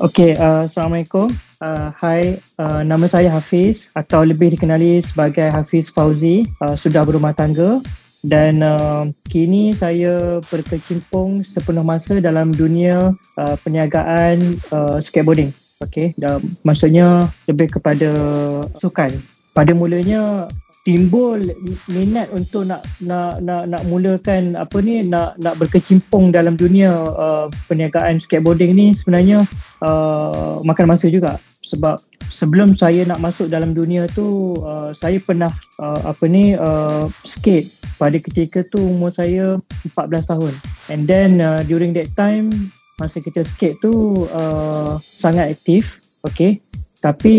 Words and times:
Okay, 0.00 0.32
uh, 0.32 0.64
Assalamualaikum. 0.64 1.28
Uh, 1.60 1.92
hai, 2.00 2.40
uh, 2.56 2.80
nama 2.80 3.04
saya 3.04 3.28
Hafiz 3.28 3.92
atau 3.92 4.24
lebih 4.24 4.48
dikenali 4.56 4.96
sebagai 4.96 5.52
Hafiz 5.52 5.92
Fauzi, 5.92 6.48
uh, 6.64 6.72
sudah 6.72 7.04
berumah 7.04 7.36
tangga 7.36 7.84
dan 8.24 8.64
uh, 8.64 9.04
kini 9.28 9.76
saya 9.76 10.40
berkecimpung 10.48 11.44
sepenuh 11.44 11.84
masa 11.84 12.16
dalam 12.16 12.48
dunia 12.48 13.12
uh, 13.36 13.56
perniagaan 13.60 14.40
uh, 14.72 14.96
skateboarding. 15.04 15.52
Okay, 15.84 16.16
dan 16.16 16.48
maksudnya 16.64 17.28
lebih 17.44 17.68
kepada 17.76 18.08
sukan. 18.80 19.12
Pada 19.52 19.76
mulanya 19.76 20.48
timbul 20.90 21.38
minat 21.86 22.34
untuk 22.34 22.66
nak 22.66 22.82
nak 22.98 23.38
nak 23.38 23.70
nak 23.70 23.82
mulakan 23.86 24.58
apa 24.58 24.82
ni 24.82 25.06
nak 25.06 25.38
nak 25.38 25.54
berkecimpung 25.62 26.34
dalam 26.34 26.58
dunia 26.58 26.90
uh, 27.06 27.46
perniagaan 27.70 28.18
skateboarding 28.18 28.74
ni 28.74 28.90
sebenarnya 28.90 29.46
uh, 29.86 30.58
makan 30.66 30.90
masa 30.90 31.06
juga. 31.06 31.38
Sebab 31.62 32.02
sebelum 32.26 32.74
saya 32.74 33.06
nak 33.06 33.22
masuk 33.22 33.46
dalam 33.46 33.70
dunia 33.70 34.10
tu 34.10 34.58
uh, 34.66 34.90
saya 34.90 35.22
pernah 35.22 35.54
uh, 35.78 36.10
apa 36.10 36.26
ni 36.26 36.58
uh, 36.58 37.06
skate 37.22 37.70
pada 37.94 38.18
ketika 38.18 38.66
tu 38.66 38.82
umur 38.82 39.14
saya 39.14 39.62
14 39.94 40.26
tahun. 40.26 40.52
And 40.90 41.06
then 41.06 41.38
uh, 41.38 41.62
during 41.62 41.94
that 41.94 42.10
time 42.18 42.74
masa 42.98 43.22
kita 43.22 43.46
skate 43.46 43.78
tu 43.78 44.26
uh, 44.26 44.98
sangat 44.98 45.54
aktif 45.54 46.02
okay 46.26 46.58
tapi 47.00 47.34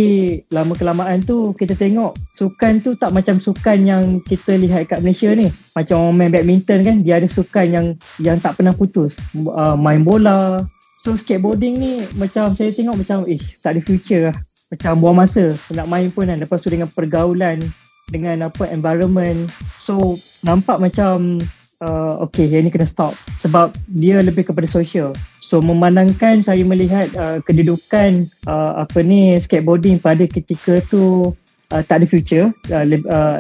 lama 0.50 0.74
kelamaan 0.74 1.22
tu 1.22 1.54
kita 1.54 1.78
tengok 1.78 2.18
sukan 2.34 2.82
tu 2.82 2.98
tak 2.98 3.14
macam 3.14 3.38
sukan 3.38 3.78
yang 3.86 4.04
kita 4.26 4.58
lihat 4.58 4.90
kat 4.90 5.06
Malaysia 5.06 5.30
ni. 5.38 5.54
Macam 5.78 6.02
orang 6.02 6.18
main 6.18 6.34
badminton 6.34 6.82
kan, 6.82 6.98
dia 7.06 7.22
ada 7.22 7.30
sukan 7.30 7.66
yang 7.70 7.88
yang 8.18 8.42
tak 8.42 8.58
pernah 8.58 8.74
putus. 8.74 9.22
Uh, 9.38 9.78
main 9.78 10.02
bola. 10.02 10.66
So 11.06 11.14
skateboarding 11.14 11.78
ni 11.78 11.94
macam 12.18 12.58
saya 12.58 12.74
tengok 12.74 13.06
macam 13.06 13.30
ish 13.30 13.62
tak 13.62 13.78
ada 13.78 13.82
future 13.86 14.34
lah. 14.34 14.38
Macam 14.74 14.98
buang 14.98 15.22
masa 15.22 15.54
nak 15.70 15.86
main 15.86 16.10
pun 16.10 16.26
kan. 16.26 16.42
Lepas 16.42 16.66
tu 16.66 16.74
dengan 16.74 16.90
pergaulan, 16.90 17.62
dengan 18.10 18.50
apa 18.50 18.66
environment. 18.66 19.46
So 19.78 20.18
nampak 20.42 20.82
macam 20.82 21.38
uh, 21.82 22.22
okay 22.22 22.48
yang 22.48 22.66
ni 22.66 22.72
kena 22.72 22.88
stop. 22.88 23.18
Sebab 23.42 23.74
dia 23.92 24.22
lebih 24.22 24.48
kepada 24.48 24.70
social. 24.70 25.12
So 25.42 25.60
memandangkan 25.60 26.40
saya 26.46 26.62
melihat 26.64 27.12
uh, 27.18 27.38
kedudukan 27.44 28.30
uh, 28.48 28.86
apa 28.86 29.04
ni 29.04 29.36
skateboarding 29.42 30.00
pada 30.00 30.24
ketika 30.30 30.80
tu 30.88 31.34
uh, 31.74 31.82
tak 31.84 32.02
ada 32.02 32.06
future 32.08 32.54
uh, 32.72 32.86
uh, 33.12 33.40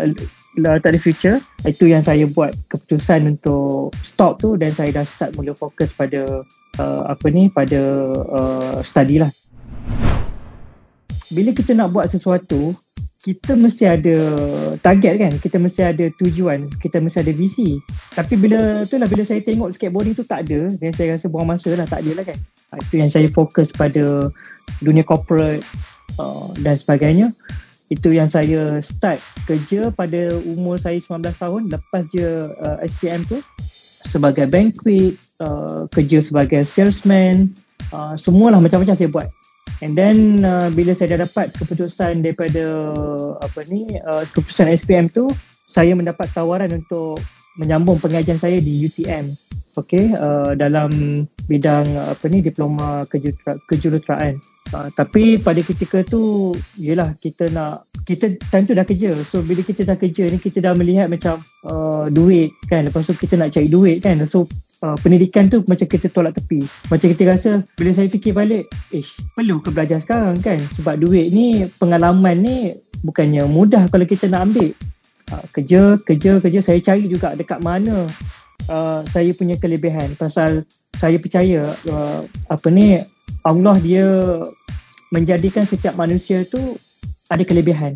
tak 0.59 0.89
ada 0.91 0.99
future 0.99 1.39
itu 1.63 1.87
yang 1.87 2.03
saya 2.03 2.27
buat 2.27 2.51
keputusan 2.67 3.23
untuk 3.23 3.95
stop 4.03 4.43
tu 4.43 4.59
dan 4.59 4.75
saya 4.75 4.91
dah 4.91 5.05
start 5.07 5.31
mula 5.39 5.55
fokus 5.55 5.95
pada 5.95 6.43
uh, 6.75 7.03
apa 7.07 7.25
ni 7.31 7.47
pada 7.47 7.79
uh, 8.27 8.77
study 8.83 9.23
lah. 9.23 9.31
Bila 11.31 11.55
kita 11.55 11.71
nak 11.71 11.95
buat 11.95 12.11
sesuatu 12.11 12.75
kita 13.21 13.53
mesti 13.53 13.85
ada 13.85 14.17
target 14.81 15.13
kan? 15.21 15.33
Kita 15.37 15.61
mesti 15.61 15.81
ada 15.85 16.09
tujuan. 16.17 16.65
Kita 16.81 16.97
mesti 16.97 17.21
ada 17.21 17.29
visi. 17.29 17.77
Tapi 18.17 18.33
bila 18.33 18.81
tu 18.89 18.97
lah 18.97 19.05
bila 19.05 19.21
saya 19.21 19.45
tengok 19.45 19.77
skateboarding 19.77 20.17
tu 20.17 20.25
tak 20.25 20.49
ada 20.49 20.73
dan 20.81 20.89
saya 20.89 21.13
rasa 21.13 21.29
buang 21.29 21.45
masa 21.45 21.69
lah 21.77 21.85
tak 21.85 22.01
ada 22.01 22.11
lah 22.17 22.25
kan? 22.25 22.37
Ha, 22.73 22.81
itu 22.81 22.97
yang 22.97 23.13
saya 23.13 23.29
fokus 23.29 23.69
pada 23.69 24.33
dunia 24.81 25.05
corporate 25.05 25.61
uh, 26.17 26.49
dan 26.65 26.81
sebagainya. 26.81 27.29
Itu 27.93 28.09
yang 28.09 28.33
saya 28.33 28.81
start 28.81 29.21
kerja 29.45 29.93
pada 29.93 30.33
umur 30.41 30.81
saya 30.81 30.97
19 30.97 31.21
tahun. 31.37 31.61
Lepas 31.69 32.03
je 32.09 32.25
uh, 32.49 32.77
SPM 32.81 33.21
tu 33.29 33.37
sebagai 34.01 34.49
banquet 34.49 35.13
uh, 35.45 35.85
kerja 35.93 36.25
sebagai 36.25 36.65
salesman 36.65 37.53
uh, 37.93 38.17
semualah 38.17 38.57
macam-macam 38.57 38.97
saya 38.97 39.13
buat 39.13 39.29
And 39.81 39.97
then 39.97 40.45
uh, 40.45 40.69
bila 40.69 40.93
saya 40.93 41.17
dah 41.17 41.25
dapat 41.25 41.57
keputusan 41.57 42.21
daripada 42.21 42.93
apa 43.41 43.65
ni 43.65 43.89
uh, 43.97 44.23
keputusan 44.29 44.69
SPM 44.69 45.09
tu 45.09 45.25
saya 45.65 45.97
mendapat 45.97 46.29
tawaran 46.35 46.69
untuk 46.69 47.17
menyambung 47.57 47.97
pengajian 47.97 48.37
saya 48.37 48.61
di 48.61 48.85
UTM. 48.85 49.33
Okay, 49.71 50.11
uh, 50.11 50.51
dalam 50.51 50.91
bidang 51.47 51.87
apa 51.95 52.27
ni 52.27 52.43
diploma 52.43 53.07
kejuruteraan. 53.71 54.35
Uh, 54.75 54.91
tapi 54.91 55.39
pada 55.39 55.63
ketika 55.63 56.03
tu 56.03 56.51
yalah 56.75 57.15
kita 57.23 57.47
nak 57.49 57.87
kita 58.03 58.35
time 58.51 58.67
tu 58.67 58.75
dah 58.75 58.83
kerja. 58.83 59.15
So 59.23 59.39
bila 59.39 59.63
kita 59.63 59.87
dah 59.87 59.95
kerja 59.95 60.27
ni 60.27 60.37
kita 60.43 60.59
dah 60.59 60.75
melihat 60.75 61.07
macam 61.07 61.39
uh, 61.65 62.11
duit 62.11 62.51
kan. 62.67 62.83
Lepas 62.83 63.07
tu 63.07 63.15
kita 63.15 63.39
nak 63.39 63.55
cari 63.55 63.71
duit 63.71 64.03
kan. 64.03 64.19
So 64.27 64.45
uh, 64.81 64.97
pendidikan 64.99 65.47
tu 65.47 65.63
macam 65.65 65.87
kita 65.87 66.09
tolak 66.09 66.37
tepi. 66.37 66.65
Macam 66.89 67.07
kita 67.13 67.23
rasa 67.29 67.51
bila 67.77 67.91
saya 67.93 68.09
fikir 68.09 68.33
balik, 68.35 68.67
ish, 68.91 69.21
perlu 69.37 69.61
ke 69.61 69.69
belajar 69.71 70.01
sekarang 70.01 70.37
kan? 70.41 70.59
Sebab 70.77 70.99
duit 70.99 71.31
ni, 71.31 71.65
pengalaman 71.77 72.41
ni 72.41 72.57
bukannya 73.01 73.45
mudah 73.49 73.87
kalau 73.89 74.05
kita 74.05 74.27
nak 74.27 74.51
ambil. 74.51 74.69
Uh, 75.31 75.45
kerja, 75.55 75.95
kerja, 76.03 76.31
kerja, 76.43 76.59
saya 76.59 76.79
cari 76.83 77.07
juga 77.07 77.33
dekat 77.37 77.63
mana 77.63 78.09
uh, 78.67 79.01
saya 79.07 79.31
punya 79.31 79.55
kelebihan. 79.55 80.13
Pasal 80.19 80.67
saya 80.97 81.17
percaya 81.17 81.63
uh, 81.87 82.21
apa 82.51 82.67
ni, 82.67 82.99
Allah 83.41 83.75
dia 83.79 84.05
menjadikan 85.09 85.65
setiap 85.65 85.95
manusia 85.95 86.43
tu 86.45 86.77
ada 87.31 87.41
kelebihan. 87.47 87.95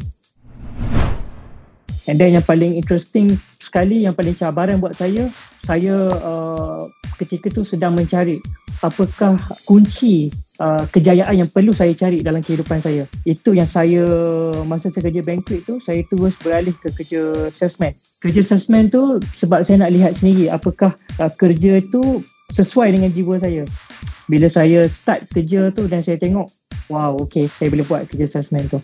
And 2.06 2.22
then 2.22 2.38
yang 2.38 2.46
paling 2.46 2.78
interesting 2.78 3.42
sekali, 3.66 4.06
yang 4.06 4.14
paling 4.14 4.38
cabaran 4.38 4.78
buat 4.78 4.94
saya, 4.94 5.28
saya 5.66 6.08
uh, 6.22 6.86
ketika 7.18 7.50
tu 7.50 7.66
sedang 7.66 7.98
mencari 7.98 8.38
apakah 8.86 9.40
kunci 9.66 10.30
uh, 10.62 10.86
kejayaan 10.94 11.46
yang 11.46 11.50
perlu 11.50 11.74
saya 11.74 11.92
cari 11.98 12.22
dalam 12.22 12.46
kehidupan 12.46 12.78
saya. 12.78 13.10
Itu 13.26 13.58
yang 13.58 13.66
saya, 13.66 14.06
masa 14.70 14.94
saya 14.94 15.10
kerja 15.10 15.26
banquet 15.26 15.66
tu, 15.66 15.82
saya 15.82 16.06
terus 16.06 16.38
beralih 16.38 16.76
ke 16.78 16.94
kerja 16.94 17.50
salesman. 17.50 17.98
Kerja 18.22 18.46
salesman 18.46 18.94
tu 18.94 19.18
sebab 19.34 19.66
saya 19.66 19.82
nak 19.82 19.92
lihat 19.96 20.14
sendiri 20.16 20.54
apakah 20.54 20.94
uh, 21.18 21.32
kerja 21.34 21.82
tu 21.90 22.22
sesuai 22.54 22.94
dengan 22.94 23.10
jiwa 23.10 23.42
saya. 23.42 23.66
Bila 24.30 24.50
saya 24.50 24.86
start 24.90 25.30
kerja 25.34 25.74
tu 25.74 25.90
dan 25.90 26.06
saya 26.06 26.18
tengok, 26.22 26.50
wow, 26.90 27.18
okay, 27.18 27.50
saya 27.50 27.74
boleh 27.74 27.86
buat 27.86 28.06
kerja 28.06 28.26
salesman 28.30 28.70
tu 28.70 28.78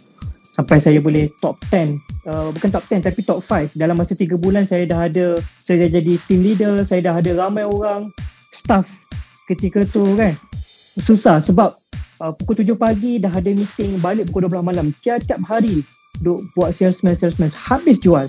sampai 0.52 0.84
saya 0.84 1.00
boleh 1.00 1.32
top 1.40 1.56
10 1.72 1.96
uh, 2.28 2.52
bukan 2.52 2.70
top 2.70 2.84
10 2.92 3.08
tapi 3.08 3.20
top 3.24 3.40
5 3.40 3.76
dalam 3.80 3.96
masa 3.96 4.14
3 4.14 4.36
bulan 4.36 4.68
saya 4.68 4.84
dah 4.84 5.08
ada 5.08 5.40
saya 5.64 5.88
dah 5.88 5.90
jadi 6.00 6.14
team 6.28 6.44
leader 6.44 6.84
saya 6.84 7.00
dah 7.00 7.16
ada 7.20 7.32
ramai 7.36 7.64
orang 7.64 8.12
staff 8.52 9.08
ketika 9.52 9.88
tu 9.88 10.04
kan. 10.20 10.36
Susah 11.00 11.40
sebab 11.40 11.76
uh, 12.20 12.32
pukul 12.36 12.64
7 12.64 12.76
pagi 12.76 13.18
dah 13.18 13.32
ada 13.32 13.52
meeting 13.52 13.98
balik 14.04 14.30
pukul 14.30 14.48
12 14.52 14.64
malam. 14.64 14.92
Tiap-tiap 15.04 15.42
hari 15.48 15.84
duk 16.20 16.44
buat 16.54 16.76
salesman 16.76 17.16
salesman. 17.16 17.50
Habis 17.52 17.98
jual. 18.00 18.28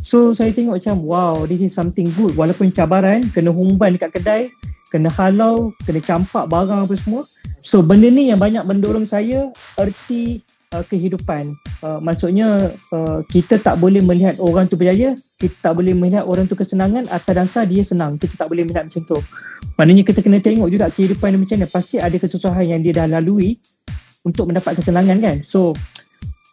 So 0.00 0.32
saya 0.32 0.54
tengok 0.54 0.80
macam 0.80 0.96
wow 1.04 1.34
this 1.44 1.60
is 1.60 1.74
something 1.74 2.08
good. 2.14 2.32
Walaupun 2.38 2.70
cabaran 2.72 3.26
kena 3.34 3.50
humban 3.52 3.98
dekat 3.98 4.16
kedai 4.16 4.42
kena 4.90 5.06
halau 5.14 5.70
kena 5.86 6.02
campak 6.02 6.46
barang 6.50 6.86
apa 6.86 6.94
semua. 6.98 7.22
So 7.60 7.84
benda 7.84 8.08
ni 8.08 8.32
yang 8.32 8.40
banyak 8.40 8.64
mendorong 8.64 9.04
saya 9.04 9.52
erti 9.76 10.40
uh, 10.74 10.84
kehidupan. 10.86 11.58
Uh, 11.82 11.98
maksudnya 11.98 12.74
uh, 12.94 13.20
kita 13.26 13.58
tak 13.58 13.78
boleh 13.82 13.98
melihat 14.02 14.38
orang 14.38 14.70
tu 14.70 14.78
berjaya, 14.78 15.18
kita 15.38 15.54
tak 15.70 15.72
boleh 15.74 15.94
melihat 15.94 16.24
orang 16.26 16.46
tu 16.46 16.54
kesenangan 16.54 17.10
atas 17.10 17.34
dasar 17.34 17.64
dia 17.66 17.82
senang. 17.82 18.16
Kita 18.16 18.38
tak 18.38 18.48
boleh 18.50 18.66
melihat 18.66 18.86
macam 18.86 19.02
tu. 19.02 19.18
Maknanya 19.76 20.02
kita 20.06 20.20
kena 20.22 20.38
tengok 20.38 20.68
juga 20.70 20.92
kehidupan 20.92 21.34
dia 21.34 21.40
macam 21.40 21.56
mana. 21.58 21.68
Pasti 21.70 21.96
ada 21.98 22.16
kesusahan 22.16 22.64
yang 22.66 22.80
dia 22.84 22.92
dah 23.02 23.06
lalui 23.10 23.58
untuk 24.22 24.50
mendapat 24.50 24.78
kesenangan 24.78 25.18
kan. 25.18 25.36
So 25.42 25.74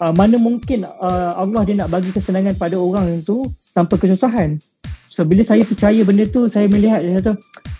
uh, 0.01 0.13
mana 0.15 0.39
mungkin 0.41 0.87
uh, 0.87 1.31
Allah 1.37 1.61
dia 1.67 1.75
nak 1.77 1.91
bagi 1.91 2.09
kesenangan 2.09 2.55
pada 2.57 2.79
orang 2.79 3.21
tu 3.21 3.45
tanpa 3.75 3.99
kesusahan. 3.99 4.57
So 5.07 5.23
bila 5.23 5.41
saya 5.41 5.63
percaya 5.63 6.03
benda 6.03 6.27
tu, 6.27 6.45
saya 6.45 6.67
melihat 6.69 7.01
dia 7.01 7.17
kata, 7.17 7.31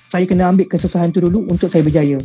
saya 0.10 0.24
kena 0.26 0.50
ambil 0.50 0.66
kesusahan 0.72 1.12
tu 1.12 1.20
dulu 1.20 1.44
untuk 1.52 1.68
saya 1.68 1.84
berjaya 1.84 2.18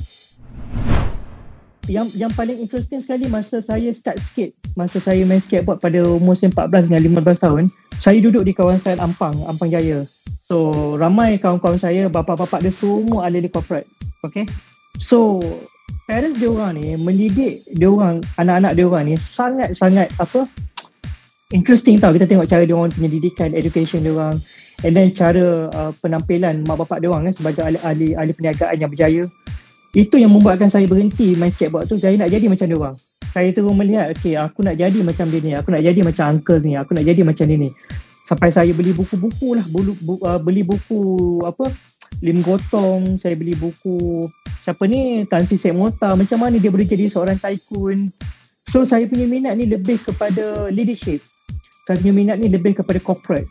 yang 1.91 2.07
yang 2.15 2.31
paling 2.31 2.63
interesting 2.63 3.03
sekali 3.03 3.27
masa 3.27 3.59
saya 3.59 3.91
start 3.91 4.23
skate. 4.23 4.55
Masa 4.79 5.03
saya 5.03 5.27
main 5.27 5.43
skateboard 5.43 5.83
pada 5.83 6.03
umur 6.07 6.39
14 6.39 6.89
dengan 6.89 7.03
15 7.23 7.43
tahun 7.43 7.65
saya 7.99 8.19
duduk 8.23 8.47
di 8.47 8.55
kawasan 8.55 9.03
Ampang 9.03 9.35
Ampang 9.47 9.71
Jaya. 9.71 10.07
So 10.47 10.95
ramai 10.95 11.39
kawan-kawan 11.43 11.79
saya 11.79 12.07
bapa-bapa 12.07 12.63
dia 12.63 12.71
semua 12.71 13.27
ada 13.27 13.39
di 13.39 13.51
corporate 13.51 13.89
okay? 14.23 14.47
So 15.03 15.43
parents 16.07 16.39
dia 16.39 16.51
orang 16.51 16.79
ni 16.79 16.95
mendidik 16.99 17.67
dia 17.67 17.89
orang 17.91 18.23
anak-anak 18.39 18.73
dia 18.79 18.85
orang 18.87 19.05
ni 19.11 19.15
sangat-sangat 19.19 20.09
apa 20.23 20.47
interesting 21.51 21.99
tau. 21.99 22.15
Kita 22.15 22.31
tengok 22.31 22.47
cara 22.47 22.63
dia 22.63 22.77
orang 22.79 22.95
punya 22.95 23.11
didikan 23.11 23.53
education 23.53 24.07
dia 24.07 24.15
orang. 24.15 24.39
And 24.83 24.99
then 24.99 25.15
cara 25.15 25.71
uh, 25.71 25.91
penampilan 26.03 26.67
mak 26.67 26.79
bapak 26.83 27.03
dia 27.03 27.11
orang 27.11 27.31
kan 27.31 27.35
sebagai 27.39 27.63
ahli, 27.63 27.79
ahli 27.83 28.09
ahli 28.19 28.33
perniagaan 28.35 28.77
yang 28.83 28.91
berjaya 28.91 29.23
itu 29.93 30.17
yang 30.17 30.33
membuatkan 30.33 30.73
saya 30.73 30.89
berhenti 30.89 31.37
main 31.37 31.53
skateboard 31.53 31.85
tu. 31.85 32.01
Saya 32.01 32.17
nak 32.17 32.33
jadi 32.33 32.49
macam 32.49 32.65
dia 32.65 32.79
orang. 32.81 32.97
Saya 33.29 33.49
terus 33.53 33.73
melihat 33.77 34.13
okay 34.13 34.37
aku 34.41 34.65
nak 34.65 34.77
jadi 34.81 34.99
macam 35.05 35.29
dia 35.29 35.41
ni. 35.45 35.53
Aku 35.53 35.69
nak 35.69 35.83
jadi 35.85 36.01
macam 36.01 36.25
uncle 36.33 36.61
ni. 36.65 36.73
Aku 36.81 36.91
nak 36.97 37.05
jadi 37.05 37.21
macam 37.21 37.45
dia 37.45 37.59
ni. 37.61 37.71
Sampai 38.25 38.49
saya 38.49 38.73
beli 38.73 38.97
buku-buku 38.97 39.61
lah. 39.61 39.67
Beli, 39.69 39.93
bu, 40.01 40.17
uh, 40.25 40.41
beli 40.41 40.63
buku 40.65 41.03
apa 41.45 41.69
Lim 42.23 42.41
Gotong, 42.41 43.19
saya 43.19 43.35
beli 43.35 43.53
buku 43.53 44.31
siapa 44.63 44.87
ni? 44.87 45.27
Tan 45.27 45.43
Sek 45.43 45.75
Mota, 45.75 46.15
macam 46.15 46.39
mana 46.39 46.57
dia 46.57 46.71
boleh 46.71 46.87
jadi 46.87 47.11
seorang 47.11 47.37
tycoon. 47.37 48.15
So 48.71 48.87
saya 48.87 49.11
punya 49.11 49.27
minat 49.27 49.59
ni 49.59 49.67
lebih 49.67 50.01
kepada 50.07 50.71
leadership. 50.71 51.21
Saya 51.83 51.99
punya 51.99 52.15
minat 52.15 52.37
ni 52.39 52.47
lebih 52.47 52.79
kepada 52.79 53.03
corporate. 53.03 53.51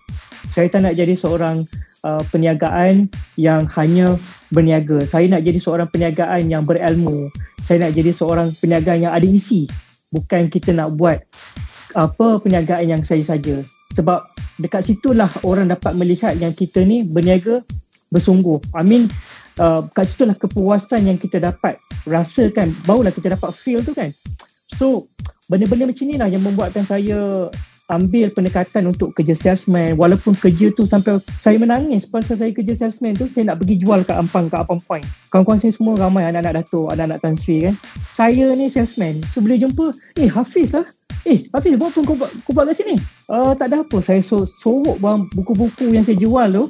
Saya 0.56 0.72
tak 0.72 0.88
nak 0.88 0.96
jadi 0.96 1.14
seorang 1.14 1.68
uh, 2.06 2.22
perniagaan 2.30 3.10
yang 3.38 3.66
hanya 3.78 4.18
berniaga. 4.54 5.06
Saya 5.08 5.30
nak 5.32 5.46
jadi 5.46 5.60
seorang 5.62 5.88
perniagaan 5.90 6.50
yang 6.52 6.64
berilmu. 6.66 7.32
Saya 7.62 7.88
nak 7.88 7.94
jadi 7.98 8.12
seorang 8.12 8.54
perniagaan 8.58 9.10
yang 9.10 9.14
ada 9.14 9.26
isi. 9.26 9.70
Bukan 10.12 10.52
kita 10.52 10.76
nak 10.76 10.98
buat 10.98 11.24
apa 11.96 12.28
perniagaan 12.42 12.88
yang 12.98 13.02
saya 13.06 13.24
saja. 13.24 13.64
Sebab 13.96 14.24
dekat 14.60 14.88
situlah 14.88 15.32
orang 15.44 15.72
dapat 15.72 15.96
melihat 15.96 16.36
yang 16.40 16.56
kita 16.56 16.84
ni 16.84 17.04
berniaga 17.04 17.64
bersungguh. 18.12 18.60
I 18.76 18.84
mean, 18.84 19.08
uh, 19.60 19.88
kat 19.96 20.12
situ 20.12 20.28
lah 20.28 20.36
kepuasan 20.36 21.08
yang 21.08 21.18
kita 21.20 21.40
dapat 21.40 21.80
rasakan. 22.08 22.76
Barulah 22.84 23.16
kita 23.16 23.32
dapat 23.36 23.56
feel 23.56 23.84
tu 23.84 23.96
kan. 23.96 24.12
So, 24.72 25.12
benda-benda 25.52 25.92
macam 25.92 26.06
ni 26.08 26.16
lah 26.16 26.32
yang 26.32 26.44
membuatkan 26.44 26.88
saya 26.88 27.52
ambil 27.92 28.32
pendekatan 28.32 28.88
untuk 28.88 29.12
kerja 29.12 29.36
salesman. 29.36 30.00
Walaupun 30.00 30.34
kerja 30.40 30.72
tu 30.72 30.88
sampai 30.88 31.20
saya 31.44 31.60
menangis 31.60 32.08
pasal 32.08 32.40
saya 32.40 32.56
kerja 32.56 32.74
salesman 32.74 33.14
tu, 33.20 33.28
saya 33.28 33.52
nak 33.52 33.60
pergi 33.60 33.84
jual 33.84 34.08
kat 34.08 34.16
Ampang, 34.16 34.48
kat 34.48 34.64
Ampang 34.64 34.80
Point. 34.88 35.06
Kawan-kawan 35.30 35.60
saya 35.60 35.76
semua 35.76 36.00
ramai 36.00 36.24
anak-anak 36.26 36.64
Datuk, 36.64 36.88
anak-anak 36.96 37.20
Tan 37.20 37.36
Sri 37.36 37.68
kan. 37.68 37.76
Saya 38.16 38.56
ni 38.56 38.72
salesman. 38.72 39.20
So, 39.30 39.44
bila 39.44 39.60
jumpa, 39.60 39.92
eh 40.18 40.32
Hafiz 40.32 40.72
lah. 40.72 40.88
Eh 41.28 41.46
Hafiz, 41.52 41.76
buat 41.76 41.92
apa 41.92 42.00
kau, 42.08 42.16
kau 42.18 42.52
buat 42.56 42.66
kat 42.72 42.82
sini? 42.82 42.96
Uh, 43.28 43.54
tak 43.54 43.70
ada 43.70 43.84
apa. 43.84 44.00
Saya 44.00 44.24
so, 44.24 44.48
sorok 44.48 44.98
buku-buku 45.36 45.92
yang 45.92 46.08
saya 46.08 46.16
jual 46.16 46.48
tu 46.50 46.66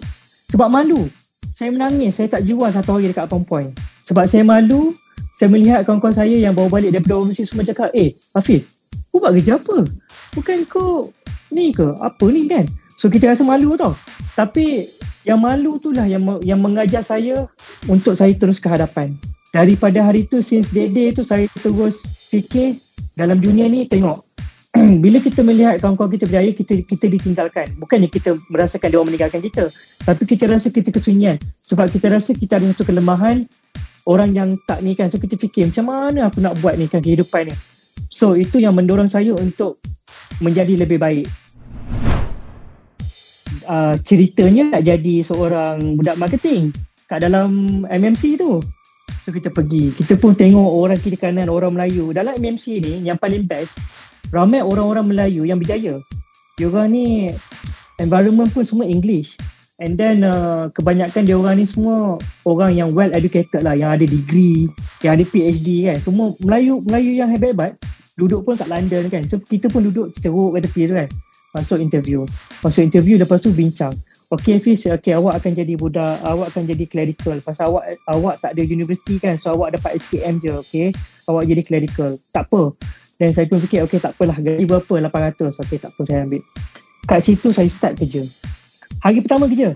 sebab 0.51 0.67
malu 0.67 1.07
saya 1.55 1.71
menangis 1.71 2.19
saya 2.19 2.27
tak 2.27 2.43
jual 2.43 2.67
satu 2.67 2.99
hari 2.99 3.11
dekat 3.11 3.25
Apam 3.27 3.47
Point 3.47 3.71
sebab 4.03 4.27
saya 4.27 4.43
malu 4.43 4.91
saya 5.39 5.47
melihat 5.47 5.87
kawan-kawan 5.87 6.13
saya 6.13 6.35
yang 6.35 6.51
bawa 6.51 6.67
balik 6.67 6.91
daripada 6.91 7.17
overseas 7.17 7.49
semua 7.49 7.63
cakap 7.63 7.89
eh 7.95 8.19
Hafiz 8.35 8.67
kau 9.11 9.23
buat 9.23 9.31
kerja 9.35 9.59
apa 9.59 9.87
bukan 10.35 10.63
kau 10.67 11.11
ni 11.51 11.75
ke? 11.75 11.95
Apa 11.99 12.25
ni 12.31 12.47
kan? 12.47 12.65
So 12.95 13.09
kita 13.09 13.33
rasa 13.33 13.41
malu 13.41 13.75
tau. 13.75 13.97
Tapi 14.37 14.87
yang 15.27 15.41
malu 15.41 15.77
tu 15.77 15.93
lah 15.93 16.09
yang 16.09 16.41
yang 16.41 16.57
mengajak 16.57 17.05
saya 17.05 17.45
untuk 17.85 18.17
saya 18.17 18.33
terus 18.33 18.57
ke 18.57 18.67
hadapan. 18.69 19.13
Daripada 19.51 19.99
hari 20.07 20.25
tu 20.31 20.39
since 20.39 20.71
that 20.71 20.95
day 20.95 21.11
tu 21.11 21.21
saya 21.21 21.45
terus 21.59 22.01
fikir 22.31 22.79
dalam 23.13 23.37
dunia 23.37 23.67
ni 23.67 23.85
tengok. 23.85 24.23
Bila 25.03 25.19
kita 25.19 25.43
melihat 25.43 25.83
kawan-kawan 25.83 26.15
kita 26.15 26.25
berjaya 26.31 26.51
kita 26.55 26.73
kita 26.87 27.05
ditinggalkan. 27.11 27.67
Bukannya 27.75 28.07
kita 28.07 28.39
merasakan 28.47 28.87
dia 28.87 28.97
orang 28.97 29.09
meninggalkan 29.11 29.41
kita. 29.43 29.67
Tapi 30.07 30.23
kita 30.23 30.47
rasa 30.47 30.71
kita 30.71 30.89
kesunyian. 30.95 31.35
Sebab 31.67 31.91
kita 31.91 32.07
rasa 32.07 32.31
kita 32.31 32.57
ada 32.57 32.71
satu 32.71 32.87
kelemahan 32.87 33.45
orang 34.07 34.31
yang 34.31 34.49
tak 34.63 34.79
ni 34.81 34.95
kan. 34.95 35.11
So 35.11 35.19
kita 35.19 35.35
fikir 35.35 35.69
macam 35.69 35.85
mana 35.91 36.31
aku 36.31 36.39
nak 36.39 36.57
buat 36.63 36.79
ni 36.79 36.87
kan 36.87 37.03
kehidupan 37.03 37.51
ni? 37.51 37.55
So 38.07 38.39
itu 38.39 38.63
yang 38.63 38.79
mendorong 38.79 39.11
saya 39.11 39.35
untuk 39.35 39.83
menjadi 40.39 40.87
lebih 40.87 41.01
baik 41.01 41.25
uh, 43.67 43.99
ceritanya 44.07 44.79
nak 44.79 44.83
jadi 44.87 45.15
seorang 45.25 45.99
budak 45.99 46.15
marketing 46.15 46.71
kat 47.11 47.25
dalam 47.25 47.83
MMC 47.91 48.39
tu 48.39 48.63
so 49.21 49.29
kita 49.29 49.51
pergi 49.51 49.91
kita 49.97 50.15
pun 50.15 50.31
tengok 50.31 50.69
orang 50.79 50.97
kiri 51.01 51.19
kanan 51.19 51.51
orang 51.51 51.75
Melayu 51.75 52.15
dalam 52.15 52.39
MMC 52.39 52.79
ni 52.79 52.93
yang 53.03 53.19
paling 53.19 53.43
best 53.43 53.75
ramai 54.31 54.63
orang-orang 54.63 55.11
Melayu 55.11 55.43
yang 55.43 55.59
berjaya. 55.59 55.99
Diorang 56.55 56.89
ni 56.95 57.29
environment 57.99 58.49
pun 58.49 58.63
semua 58.63 58.87
English. 58.87 59.35
And 59.81 59.97
then 59.97 60.21
uh, 60.21 60.69
kebanyakan 60.77 61.25
dia 61.25 61.35
orang 61.35 61.57
ni 61.57 61.65
semua 61.65 62.21
orang 62.45 62.77
yang 62.77 62.93
well 62.93 63.11
educated 63.11 63.65
lah, 63.65 63.73
yang 63.73 63.91
ada 63.97 64.05
degree, 64.07 64.69
yang 65.01 65.17
ada 65.19 65.25
PhD 65.27 65.89
kan. 65.89 65.97
Semua 65.99 66.37
Melayu 66.41 66.79
Melayu 66.85 67.11
yang 67.17 67.29
hebat-hebat 67.29 67.75
duduk 68.21 68.45
pun 68.45 68.53
kat 68.53 68.69
London 68.69 69.09
kan. 69.09 69.25
So 69.25 69.41
kita 69.41 69.73
pun 69.73 69.89
duduk 69.89 70.13
ceruk 70.21 70.53
kat 70.53 70.69
tepi 70.69 70.85
tu 70.85 70.93
kan. 70.93 71.09
Masuk 71.57 71.81
interview. 71.81 72.29
Masuk 72.61 72.85
interview 72.85 73.17
lepas 73.17 73.41
tu 73.41 73.49
bincang. 73.49 73.91
Okay 74.31 74.63
Fiz, 74.63 74.87
okay 74.87 75.11
awak 75.11 75.43
akan 75.43 75.51
jadi 75.59 75.75
budak, 75.75 76.23
awak 76.23 76.55
akan 76.55 76.63
jadi 76.63 76.87
clerical. 76.87 77.35
Pasal 77.43 77.67
awak 77.67 77.99
awak 78.07 78.39
tak 78.39 78.55
ada 78.55 78.63
universiti 78.63 79.19
kan, 79.19 79.35
so 79.35 79.51
awak 79.51 79.75
dapat 79.75 79.99
SPM 79.99 80.39
je, 80.39 80.55
okay. 80.55 80.87
Awak 81.27 81.51
jadi 81.51 81.61
clerical. 81.67 82.15
Tak 82.31 82.47
apa, 82.47 82.71
dan 83.19 83.35
saya 83.35 83.51
pun 83.51 83.59
fikir, 83.59 83.83
okay 83.83 83.99
tak 83.99 84.15
apalah, 84.15 84.39
gaji 84.39 84.63
berapa? 84.63 85.11
800. 85.11 85.51
Okay 85.51 85.83
tak 85.83 85.91
apa, 85.91 86.01
saya 86.07 86.23
ambil. 86.23 86.39
Kat 87.03 87.19
situ 87.19 87.51
saya 87.51 87.67
start 87.67 87.99
kerja. 87.99 88.23
Hari 89.03 89.19
pertama 89.19 89.51
kerja. 89.51 89.75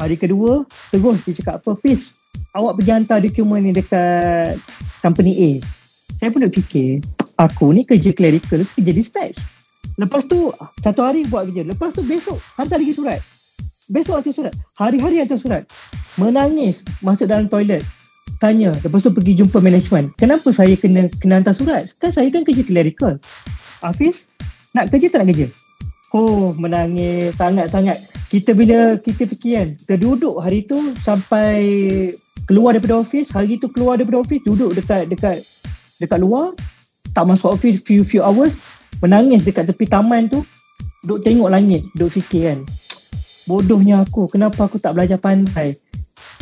Hari 0.00 0.16
kedua, 0.16 0.64
terus 0.88 1.20
dia 1.28 1.36
cakap 1.44 1.60
apa? 1.60 1.76
Peace, 1.76 2.16
awak 2.56 2.80
pergi 2.80 2.96
hantar 2.96 3.20
dokumen 3.20 3.68
ni 3.68 3.76
dekat 3.76 4.56
company 5.04 5.36
A. 5.36 5.50
Saya 6.16 6.32
pun 6.32 6.40
nak 6.40 6.56
fikir, 6.56 7.04
aku 7.40 7.72
ni 7.72 7.88
kerja 7.88 8.12
clerical, 8.12 8.60
kerja 8.76 8.92
dispatch. 8.92 9.40
Lepas 9.96 10.28
tu, 10.28 10.52
satu 10.84 11.00
hari 11.00 11.24
buat 11.24 11.48
kerja. 11.48 11.64
Lepas 11.64 11.96
tu 11.96 12.04
besok, 12.04 12.36
hantar 12.60 12.76
lagi 12.76 12.92
surat. 12.92 13.20
Besok 13.88 14.20
hantar 14.20 14.32
surat. 14.36 14.54
Hari-hari 14.76 15.24
hantar 15.24 15.40
surat. 15.40 15.64
Menangis, 16.20 16.84
masuk 17.00 17.24
dalam 17.24 17.48
toilet 17.48 17.80
tanya 18.40 18.72
lepas 18.80 19.04
tu 19.04 19.12
pergi 19.12 19.36
jumpa 19.36 19.60
management 19.60 20.16
kenapa 20.16 20.48
saya 20.50 20.72
kena 20.74 21.12
kena 21.20 21.44
hantar 21.44 21.52
surat 21.52 21.92
kan 22.00 22.08
saya 22.08 22.32
kan 22.32 22.42
kerja 22.42 22.64
clerical 22.64 23.20
Hafiz 23.84 24.32
nak 24.72 24.88
kerja 24.88 25.12
tak 25.12 25.22
nak 25.22 25.36
kerja 25.36 25.46
oh 26.16 26.56
menangis 26.56 27.36
sangat-sangat 27.36 28.00
kita 28.32 28.56
bila 28.56 28.96
kita 28.96 29.28
fikir 29.28 29.52
kan 29.52 29.68
terduduk 29.84 30.40
hari 30.40 30.64
tu 30.64 30.96
sampai 31.04 31.60
keluar 32.48 32.72
daripada 32.72 33.04
office 33.04 33.28
hari 33.28 33.60
tu 33.60 33.68
keluar 33.68 34.00
daripada 34.00 34.24
office 34.24 34.40
duduk 34.48 34.72
dekat 34.72 35.12
dekat 35.12 35.44
dekat 36.00 36.18
luar 36.24 36.56
tak 37.12 37.24
masuk 37.28 37.54
office 37.54 37.82
few 37.82 38.02
few 38.06 38.20
hours 38.24 38.58
menangis 39.04 39.42
dekat 39.44 39.66
tepi 39.68 39.86
taman 39.86 40.30
tu 40.30 40.42
duduk 41.04 41.24
tengok 41.24 41.48
langit 41.50 41.86
duduk 41.96 42.20
fikir 42.20 42.54
kan 42.54 42.58
bodohnya 43.48 44.04
aku 44.04 44.28
kenapa 44.28 44.66
aku 44.68 44.76
tak 44.76 44.94
belajar 44.94 45.16
pandai 45.16 45.78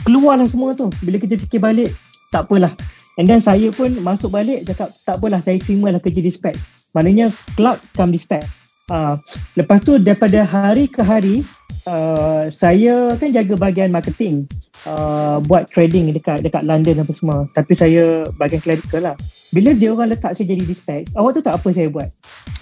keluarlah 0.08 0.48
semua 0.48 0.72
tu. 0.72 0.88
Bila 1.02 1.20
kita 1.20 1.36
fikir 1.36 1.60
balik 1.60 1.92
tak 2.32 2.48
apalah. 2.48 2.72
And 3.18 3.26
then 3.26 3.42
saya 3.42 3.68
pun 3.74 3.98
masuk 3.98 4.30
balik 4.30 4.64
cakap 4.64 4.94
tak 5.02 5.18
apalah 5.18 5.42
saya 5.42 5.58
terima 5.58 5.90
lah 5.90 6.00
kerja 6.00 6.22
dispatch. 6.22 6.56
Maknanya 6.94 7.34
cloud 7.58 7.82
come 7.92 8.14
dispatch. 8.14 8.46
Uh, 8.88 9.20
lepas 9.52 9.84
tu 9.84 10.00
daripada 10.00 10.48
hari 10.48 10.88
ke 10.88 11.04
hari 11.04 11.44
uh, 11.86 12.50
saya 12.50 13.14
kan 13.20 13.30
jaga 13.30 13.54
bahagian 13.54 13.92
marketing 13.92 14.48
uh, 14.88 15.38
buat 15.44 15.70
trading 15.70 16.10
dekat 16.10 16.42
dekat 16.42 16.66
London 16.66 17.04
apa 17.04 17.12
semua. 17.14 17.38
Tapi 17.54 17.72
saya 17.76 18.26
bahagian 18.40 18.64
clerical 18.64 19.12
lah. 19.12 19.16
Bila 19.54 19.76
dia 19.76 19.94
orang 19.94 20.10
letak 20.10 20.34
saya 20.34 20.50
jadi 20.50 20.64
dispatch 20.64 21.14
awak 21.14 21.38
tu 21.38 21.42
tak 21.44 21.60
apa 21.60 21.68
saya 21.70 21.86
buat? 21.92 22.08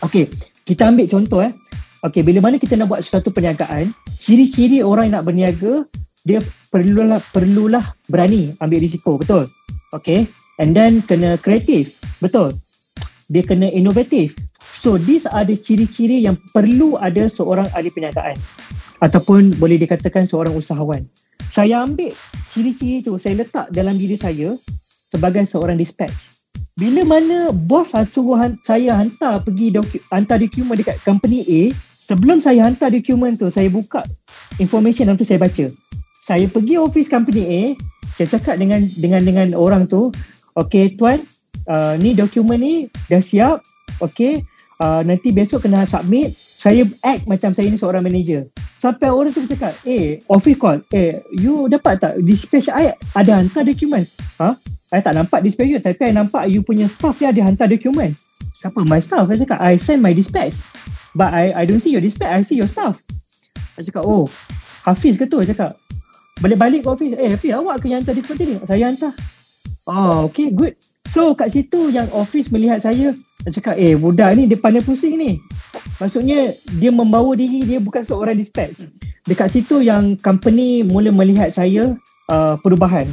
Okay, 0.05 0.29
kita 0.69 0.93
ambil 0.93 1.07
contoh 1.09 1.41
eh. 1.41 1.53
Okay, 2.05 2.21
bila 2.21 2.45
mana 2.45 2.61
kita 2.61 2.77
nak 2.77 2.93
buat 2.93 3.01
sesuatu 3.03 3.33
perniagaan, 3.33 3.91
ciri-ciri 4.15 4.85
orang 4.85 5.11
yang 5.11 5.15
nak 5.23 5.27
berniaga 5.27 5.73
dia 6.27 6.43
perlulah 6.75 7.23
perlulah 7.31 7.95
berani 8.11 8.51
ambil 8.59 8.83
risiko 8.83 9.15
betul? 9.15 9.47
Okay 9.95 10.27
and 10.59 10.75
then 10.75 11.01
kena 11.07 11.39
kreatif 11.39 12.03
betul? 12.19 12.53
Dia 13.31 13.43
kena 13.43 13.71
inovatif 13.71 14.35
so 14.77 14.95
these 15.01 15.25
are 15.27 15.43
the 15.43 15.57
ciri-ciri 15.59 16.23
yang 16.23 16.39
perlu 16.55 16.95
ada 17.01 17.27
seorang 17.27 17.67
ahli 17.75 17.91
perniagaan 17.91 18.37
ataupun 19.01 19.57
boleh 19.61 19.77
dikatakan 19.81 20.25
seorang 20.25 20.55
usahawan. 20.57 21.05
Saya 21.47 21.85
ambil 21.85 22.13
ciri-ciri 22.51 23.05
itu 23.05 23.15
saya 23.21 23.45
letak 23.45 23.71
dalam 23.71 23.95
diri 23.95 24.17
saya 24.19 24.57
sebagai 25.13 25.47
seorang 25.47 25.79
dispatch. 25.79 26.35
Bila 26.77 27.09
mana 27.09 27.49
bos 27.53 27.97
suruh 28.13 28.37
saya 28.69 29.01
hantar 29.01 29.41
pergi 29.41 29.73
doku, 29.73 29.97
hantar 30.13 30.37
dokumen 30.37 30.77
dekat 30.77 31.01
company 31.09 31.41
A 31.49 31.63
sebelum 31.97 32.37
saya 32.37 32.69
hantar 32.69 32.93
dokumen 32.93 33.33
tu 33.33 33.49
saya 33.49 33.73
buka 33.73 34.05
information 34.61 35.09
yang 35.09 35.17
tu 35.17 35.25
saya 35.25 35.41
baca. 35.41 35.73
Saya 36.27 36.45
pergi 36.51 36.75
office 36.77 37.09
company 37.09 37.43
A, 37.47 37.63
saya 38.19 38.37
cakap 38.37 38.59
dengan 38.59 38.83
dengan 38.99 39.23
dengan 39.23 39.49
orang 39.55 39.87
tu, 39.87 40.11
okay 40.59 40.91
tuan, 40.99 41.23
uh, 41.71 41.95
ni 41.97 42.13
dokumen 42.19 42.59
ni 42.59 42.75
dah 43.07 43.23
siap, 43.23 43.63
okay, 44.03 44.43
uh, 44.83 45.07
nanti 45.07 45.31
besok 45.31 45.65
kena 45.65 45.87
submit, 45.87 46.35
saya 46.35 46.83
act 47.07 47.31
macam 47.31 47.55
saya 47.55 47.71
ni 47.71 47.79
seorang 47.79 48.03
manager. 48.03 48.51
Sampai 48.77 49.09
orang 49.09 49.33
tu 49.33 49.43
cakap, 49.49 49.73
eh, 49.89 50.21
office 50.29 50.59
call, 50.61 50.85
eh, 50.93 51.25
you 51.33 51.65
dapat 51.67 51.97
tak 51.97 52.21
dispatch 52.21 52.69
I 52.69 52.93
ada 53.17 53.33
hantar 53.41 53.65
dokumen? 53.65 54.05
Ha? 54.37 54.53
Saya 54.87 55.01
tak 55.01 55.17
nampak 55.17 55.41
dispatch 55.43 55.73
you, 55.73 55.81
tapi 55.81 55.99
I 56.09 56.13
nampak 56.13 56.47
you 56.53 56.61
punya 56.61 56.87
staff 56.87 57.17
dia 57.17 57.33
ada 57.33 57.41
hantar 57.41 57.67
dokumen. 57.73 58.13
Siapa? 58.53 58.85
My 58.85 59.01
staff. 59.01 59.27
Saya 59.33 59.41
cakap, 59.41 59.59
I 59.65 59.81
send 59.81 60.05
my 60.05 60.13
dispatch. 60.13 60.55
But 61.17 61.33
I 61.33 61.57
I 61.57 61.63
don't 61.65 61.81
see 61.81 61.97
your 61.97 62.05
dispatch, 62.05 62.29
I 62.29 62.45
see 62.45 62.61
your 62.61 62.69
staff. 62.69 63.01
Saya 63.75 63.89
cakap, 63.89 64.05
oh, 64.05 64.29
Hafiz 64.85 65.17
ke 65.17 65.25
tu? 65.25 65.41
Saya 65.41 65.57
cakap, 65.57 65.71
balik-balik 66.41 66.85
ke 66.85 66.89
office 66.93 67.17
eh 67.17 67.33
Hafiz 67.33 67.53
awak 67.57 67.81
ke 67.81 67.89
yang 67.89 68.05
hantar 68.05 68.13
dokumen 68.13 68.37
tadi 68.37 68.55
saya 68.69 68.85
hantar 68.93 69.13
oh 69.89 70.29
okay 70.29 70.53
good 70.53 70.77
so 71.07 71.33
kat 71.33 71.55
situ 71.55 71.91
yang 71.95 72.11
office 72.13 72.51
melihat 72.53 72.83
saya 72.83 73.15
dia 73.47 73.51
cakap 73.55 73.79
eh 73.79 73.95
budak 73.95 74.35
ni 74.35 74.51
dia 74.51 74.59
pandai 74.59 74.83
pusing 74.83 75.17
ni 75.17 75.39
maksudnya 76.03 76.51
dia 76.83 76.91
membawa 76.91 77.39
diri 77.39 77.63
dia 77.63 77.79
bukan 77.79 78.03
seorang 78.03 78.35
dispatch 78.35 78.83
dekat 79.27 79.49
situ 79.51 79.83
yang 79.83 80.19
company 80.19 80.83
mula 80.83 81.15
melihat 81.15 81.55
saya 81.55 81.95
uh, 82.31 82.59
perubahan 82.59 83.07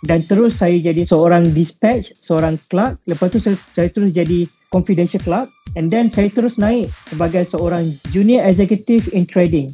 dan 0.00 0.24
terus 0.24 0.56
saya 0.56 0.80
jadi 0.80 1.04
seorang 1.04 1.52
dispatch, 1.52 2.16
seorang 2.24 2.56
clerk. 2.72 2.96
Lepas 3.04 3.36
tu 3.36 3.38
saya, 3.40 3.56
saya 3.76 3.92
terus 3.92 4.16
jadi 4.16 4.48
confidential 4.72 5.20
clerk 5.20 5.52
and 5.76 5.92
then 5.92 6.08
saya 6.08 6.32
terus 6.32 6.56
naik 6.56 6.88
sebagai 7.04 7.44
seorang 7.44 7.84
junior 8.08 8.40
executive 8.48 9.12
in 9.12 9.28
trading. 9.28 9.68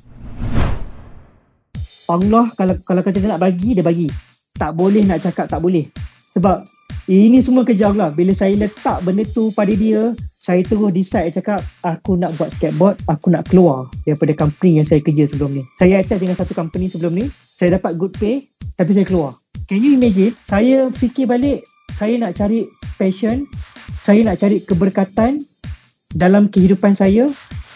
Allah 2.11 2.51
kalau 2.59 2.75
kalau 2.83 3.03
kata 3.07 3.23
dia 3.23 3.31
nak 3.31 3.43
bagi, 3.43 3.79
dia 3.79 3.87
bagi. 3.87 4.11
Tak 4.57 4.75
boleh 4.75 5.07
nak 5.07 5.23
cakap 5.23 5.47
tak 5.47 5.63
boleh. 5.63 5.87
Sebab 6.35 6.67
ini 7.07 7.39
semua 7.39 7.63
kerja 7.63 7.95
Allah. 7.95 8.11
Bila 8.11 8.35
saya 8.35 8.59
letak 8.59 9.07
benda 9.07 9.23
tu 9.23 9.55
pada 9.55 9.71
dia, 9.71 10.11
saya 10.43 10.63
terus 10.63 10.91
decide 10.95 11.35
cakap 11.35 11.63
aku 11.83 12.19
nak 12.19 12.35
buat 12.39 12.55
skateboard, 12.55 12.99
aku 13.11 13.35
nak 13.35 13.47
keluar 13.51 13.91
daripada 14.07 14.35
company 14.35 14.83
yang 14.83 14.87
saya 14.87 15.03
kerja 15.03 15.27
sebelum 15.27 15.59
ni. 15.59 15.63
Saya 15.79 16.03
attach 16.03 16.23
dengan 16.23 16.39
satu 16.39 16.55
company 16.55 16.87
sebelum 16.91 17.15
ni, 17.15 17.27
saya 17.59 17.79
dapat 17.79 17.99
good 17.99 18.15
pay 18.15 18.47
tapi 18.79 18.91
saya 18.95 19.07
keluar. 19.07 19.35
Can 19.67 19.83
you 19.83 19.99
imagine? 19.99 20.35
Saya 20.47 20.91
fikir 20.95 21.27
balik, 21.27 21.67
saya 21.95 22.15
nak 22.19 22.39
cari 22.39 22.67
passion, 22.99 23.47
saya 24.07 24.23
nak 24.23 24.39
cari 24.39 24.63
keberkatan 24.63 25.43
dalam 26.15 26.47
kehidupan 26.47 26.95
saya, 26.95 27.27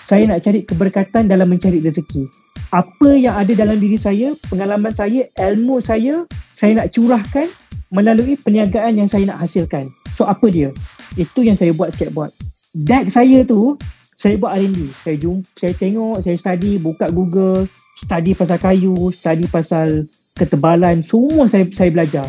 saya 0.06 0.26
nak 0.26 0.42
cari 0.42 0.62
keberkatan 0.62 1.26
dalam 1.26 1.50
mencari 1.50 1.82
rezeki. 1.82 2.26
Apa 2.70 3.18
yang 3.18 3.34
ada 3.34 3.50
dalam 3.54 3.82
diri 3.82 3.98
saya, 3.98 4.34
pengalaman 4.46 4.94
saya, 4.94 5.26
ilmu 5.38 5.82
saya, 5.82 6.26
saya 6.54 6.78
nak 6.78 6.94
curahkan 6.94 7.50
melalui 7.90 8.38
perniagaan 8.38 8.98
yang 9.02 9.08
saya 9.10 9.26
nak 9.26 9.42
hasilkan. 9.42 9.90
So 10.14 10.26
apa 10.26 10.46
dia? 10.50 10.70
Itu 11.18 11.42
yang 11.42 11.58
saya 11.58 11.74
buat 11.74 11.90
skateboard. 11.94 12.30
Deck 12.70 13.10
saya 13.10 13.42
tu, 13.42 13.74
saya 14.14 14.38
buat 14.38 14.54
R&D. 14.54 14.94
Saya 15.02 15.16
jumpa, 15.18 15.46
saya 15.58 15.74
tengok, 15.74 16.22
saya 16.22 16.36
study, 16.38 16.78
buka 16.78 17.10
Google, 17.10 17.66
study 17.98 18.32
pasal 18.38 18.58
kayu, 18.62 19.10
study 19.10 19.50
pasal 19.50 20.06
ketebalan 20.40 21.04
semua 21.04 21.44
saya 21.44 21.68
saya 21.68 21.92
belajar 21.92 22.24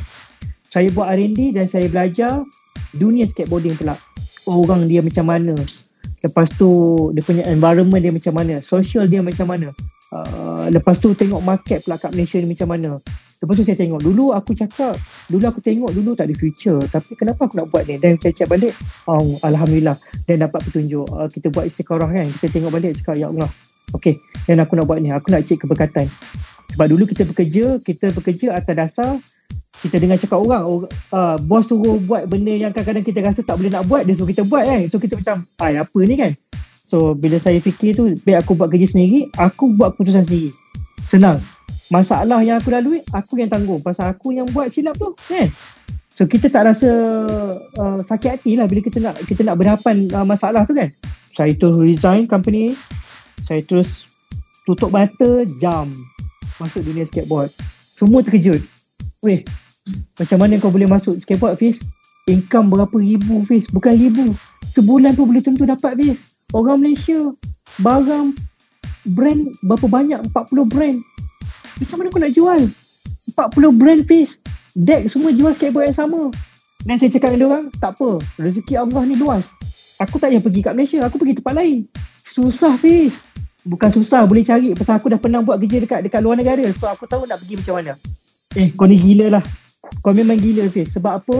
saya 0.68 0.92
buat 0.92 1.08
R&D 1.16 1.56
dan 1.56 1.72
saya 1.72 1.88
belajar 1.88 2.44
dunia 2.92 3.24
skateboarding 3.32 3.80
pula 3.80 3.96
orang 4.44 4.84
dia 4.92 5.00
macam 5.00 5.32
mana 5.32 5.56
lepas 6.20 6.52
tu 6.60 6.70
dia 7.16 7.24
punya 7.24 7.48
environment 7.48 8.04
dia 8.04 8.12
macam 8.12 8.34
mana 8.36 8.60
social 8.60 9.08
dia 9.08 9.24
macam 9.24 9.48
mana 9.48 9.72
uh, 10.12 10.68
lepas 10.68 11.00
tu 11.00 11.16
tengok 11.16 11.40
market 11.40 11.88
pula 11.88 11.96
kat 11.96 12.12
Malaysia 12.12 12.36
ni 12.44 12.52
macam 12.52 12.68
mana 12.68 13.00
lepas 13.42 13.54
tu 13.58 13.66
saya 13.66 13.74
tengok 13.74 14.06
dulu 14.06 14.38
aku 14.38 14.54
cakap 14.54 14.94
dulu 15.26 15.44
aku 15.50 15.60
tengok 15.66 15.90
dulu 15.90 16.14
tak 16.14 16.30
ada 16.30 16.36
future 16.38 16.80
tapi 16.88 17.18
kenapa 17.18 17.50
aku 17.50 17.58
nak 17.58 17.68
buat 17.74 17.90
ni 17.90 17.98
dan 17.98 18.16
saya 18.22 18.32
cek 18.38 18.48
balik 18.48 18.74
oh, 19.10 19.42
Alhamdulillah 19.42 19.98
dan 20.30 20.46
dapat 20.46 20.62
petunjuk 20.70 21.10
uh, 21.10 21.26
kita 21.26 21.50
buat 21.50 21.66
istiqarah 21.66 22.08
kan 22.08 22.30
kita 22.38 22.48
tengok 22.54 22.72
balik 22.78 22.94
cakap 23.02 23.18
ya 23.18 23.28
Allah 23.28 23.50
Okay, 23.92 24.24
dan 24.48 24.64
aku 24.64 24.80
nak 24.80 24.88
buat 24.88 25.04
ni. 25.04 25.12
Aku 25.12 25.28
nak 25.32 25.44
cek 25.44 25.68
keberkatan. 25.68 26.08
Sebab 26.72 26.88
dulu 26.88 27.04
kita 27.04 27.28
bekerja, 27.28 27.84
kita 27.84 28.16
bekerja 28.16 28.56
atas 28.56 28.76
dasar 28.76 29.12
kita 29.82 29.98
dengar 29.98 30.14
cakap 30.22 30.38
orang, 30.38 30.86
uh, 31.10 31.36
bos 31.42 31.66
suruh 31.66 31.98
buat 32.06 32.30
benda 32.30 32.54
yang 32.54 32.70
kadang-kadang 32.70 33.02
kita 33.02 33.20
rasa 33.26 33.42
tak 33.42 33.58
boleh 33.58 33.74
nak 33.74 33.90
buat, 33.90 34.06
dia 34.06 34.14
suruh 34.14 34.30
kita 34.30 34.46
buat 34.46 34.62
kan. 34.62 34.86
So 34.86 35.02
kita 35.02 35.18
macam, 35.18 35.50
ay 35.58 35.82
apa 35.82 36.00
ni 36.06 36.16
kan? 36.22 36.32
So 36.86 37.18
bila 37.18 37.42
saya 37.42 37.58
fikir 37.58 37.98
tu, 37.98 38.14
baik 38.22 38.46
aku 38.46 38.54
buat 38.54 38.70
kerja 38.70 38.94
sendiri, 38.94 39.34
aku 39.34 39.74
buat 39.74 39.98
keputusan 39.98 40.30
sendiri. 40.30 40.54
Senang. 41.10 41.42
Masalah 41.92 42.40
yang 42.40 42.60
aku 42.60 42.72
lalui, 42.72 43.04
aku 43.12 43.40
yang 43.42 43.52
tanggung. 43.52 43.84
Pasal 43.84 44.16
aku 44.16 44.32
yang 44.32 44.48
buat 44.50 44.72
silap 44.72 44.96
tu 44.96 45.12
kan. 45.28 45.52
So 46.12 46.28
kita 46.28 46.52
tak 46.52 46.68
rasa 46.68 46.92
uh, 47.80 48.00
sakit 48.04 48.30
hati 48.40 48.60
lah 48.60 48.68
bila 48.68 48.84
kita 48.84 49.00
nak 49.00 49.16
kita 49.24 49.48
nak 49.48 49.56
berhadapan 49.56 50.08
uh, 50.12 50.28
masalah 50.28 50.68
tu 50.68 50.76
kan. 50.76 50.92
Saya 51.32 51.56
tu 51.56 51.72
resign 51.80 52.28
company, 52.28 52.76
saya 53.48 53.64
terus 53.64 54.08
tutup 54.68 54.92
mata, 54.92 55.48
jam 55.60 55.92
masuk 56.60 56.86
dunia 56.86 57.08
skateboard. 57.08 57.50
Semua 57.96 58.22
terkejut. 58.22 58.62
Weh, 59.26 59.42
macam 60.18 60.38
mana 60.38 60.62
kau 60.62 60.70
boleh 60.70 60.86
masuk 60.86 61.18
skateboard, 61.24 61.58
Fiz? 61.58 61.82
Income 62.30 62.70
berapa 62.70 62.98
ribu, 63.02 63.42
Fiz? 63.50 63.66
Bukan 63.72 63.98
ribu. 63.98 64.38
Sebulan 64.72 65.18
pun 65.18 65.30
boleh 65.30 65.42
tentu 65.42 65.66
dapat, 65.66 65.98
Fiz. 65.98 66.30
Orang 66.54 66.86
Malaysia, 66.86 67.18
barang 67.82 68.38
brand 69.10 69.42
berapa 69.66 69.88
banyak? 69.90 70.20
40 70.30 70.70
brand. 70.70 70.98
Macam 71.82 71.96
mana 71.98 72.08
kau 72.14 72.22
nak 72.22 72.34
jual? 72.38 72.62
40 73.34 73.80
brand, 73.82 74.02
Fiz. 74.06 74.38
Deck 74.78 75.10
semua 75.10 75.34
jual 75.34 75.52
skateboard 75.58 75.90
yang 75.90 75.98
sama. 75.98 76.30
Dan 76.86 77.02
saya 77.02 77.10
cakap 77.10 77.34
dengan 77.34 77.50
orang, 77.50 77.64
tak 77.82 77.98
apa. 77.98 78.22
Rezeki 78.38 78.78
Allah 78.78 79.02
ni 79.10 79.18
luas. 79.18 79.50
Aku 79.98 80.22
tak 80.22 80.30
payah 80.30 80.42
pergi 80.42 80.62
kat 80.62 80.74
Malaysia. 80.78 81.00
Aku 81.02 81.18
pergi 81.18 81.42
tempat 81.42 81.54
lain. 81.58 81.90
Susah, 82.22 82.78
Fiz 82.78 83.20
bukan 83.62 83.90
susah 83.94 84.26
boleh 84.26 84.42
cari 84.42 84.74
pasal 84.74 84.98
aku 84.98 85.14
dah 85.14 85.22
pernah 85.22 85.46
buat 85.46 85.62
kerja 85.62 85.86
dekat 85.86 86.00
dekat 86.02 86.22
luar 86.26 86.34
negara 86.34 86.66
so 86.74 86.90
aku 86.90 87.06
tahu 87.06 87.30
nak 87.30 87.38
pergi 87.38 87.62
macam 87.62 87.74
mana 87.78 87.94
eh 88.58 88.74
kau 88.74 88.90
ni 88.90 88.98
gila 88.98 89.38
lah 89.38 89.44
kau 90.02 90.18
memang 90.18 90.42
gila 90.42 90.66
sih 90.74 90.86
sebab 90.90 91.22
apa 91.22 91.38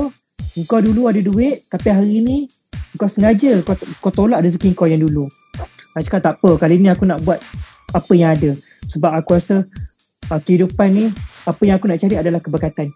kau 0.70 0.82
dulu 0.84 1.10
ada 1.10 1.18
duit 1.18 1.66
tapi 1.66 1.90
hari 1.90 2.22
ni 2.22 2.38
kau 3.00 3.10
sengaja 3.10 3.58
kau, 3.66 3.74
kau 4.06 4.14
tolak 4.14 4.46
rezeki 4.46 4.78
kau 4.78 4.86
yang 4.86 5.02
dulu 5.02 5.26
aku 5.98 6.06
cakap 6.06 6.22
tak 6.22 6.34
apa 6.38 6.50
kali 6.62 6.78
ni 6.78 6.94
aku 6.94 7.10
nak 7.10 7.26
buat 7.26 7.42
apa 7.92 8.14
yang 8.14 8.38
ada 8.38 8.54
sebab 8.86 9.18
aku 9.18 9.42
rasa 9.42 9.66
uh, 10.30 10.40
kehidupan 10.44 10.90
ni 10.94 11.06
apa 11.50 11.62
yang 11.66 11.82
aku 11.82 11.90
nak 11.90 11.98
cari 11.98 12.16
adalah 12.20 12.38
keberkatan 12.38 12.94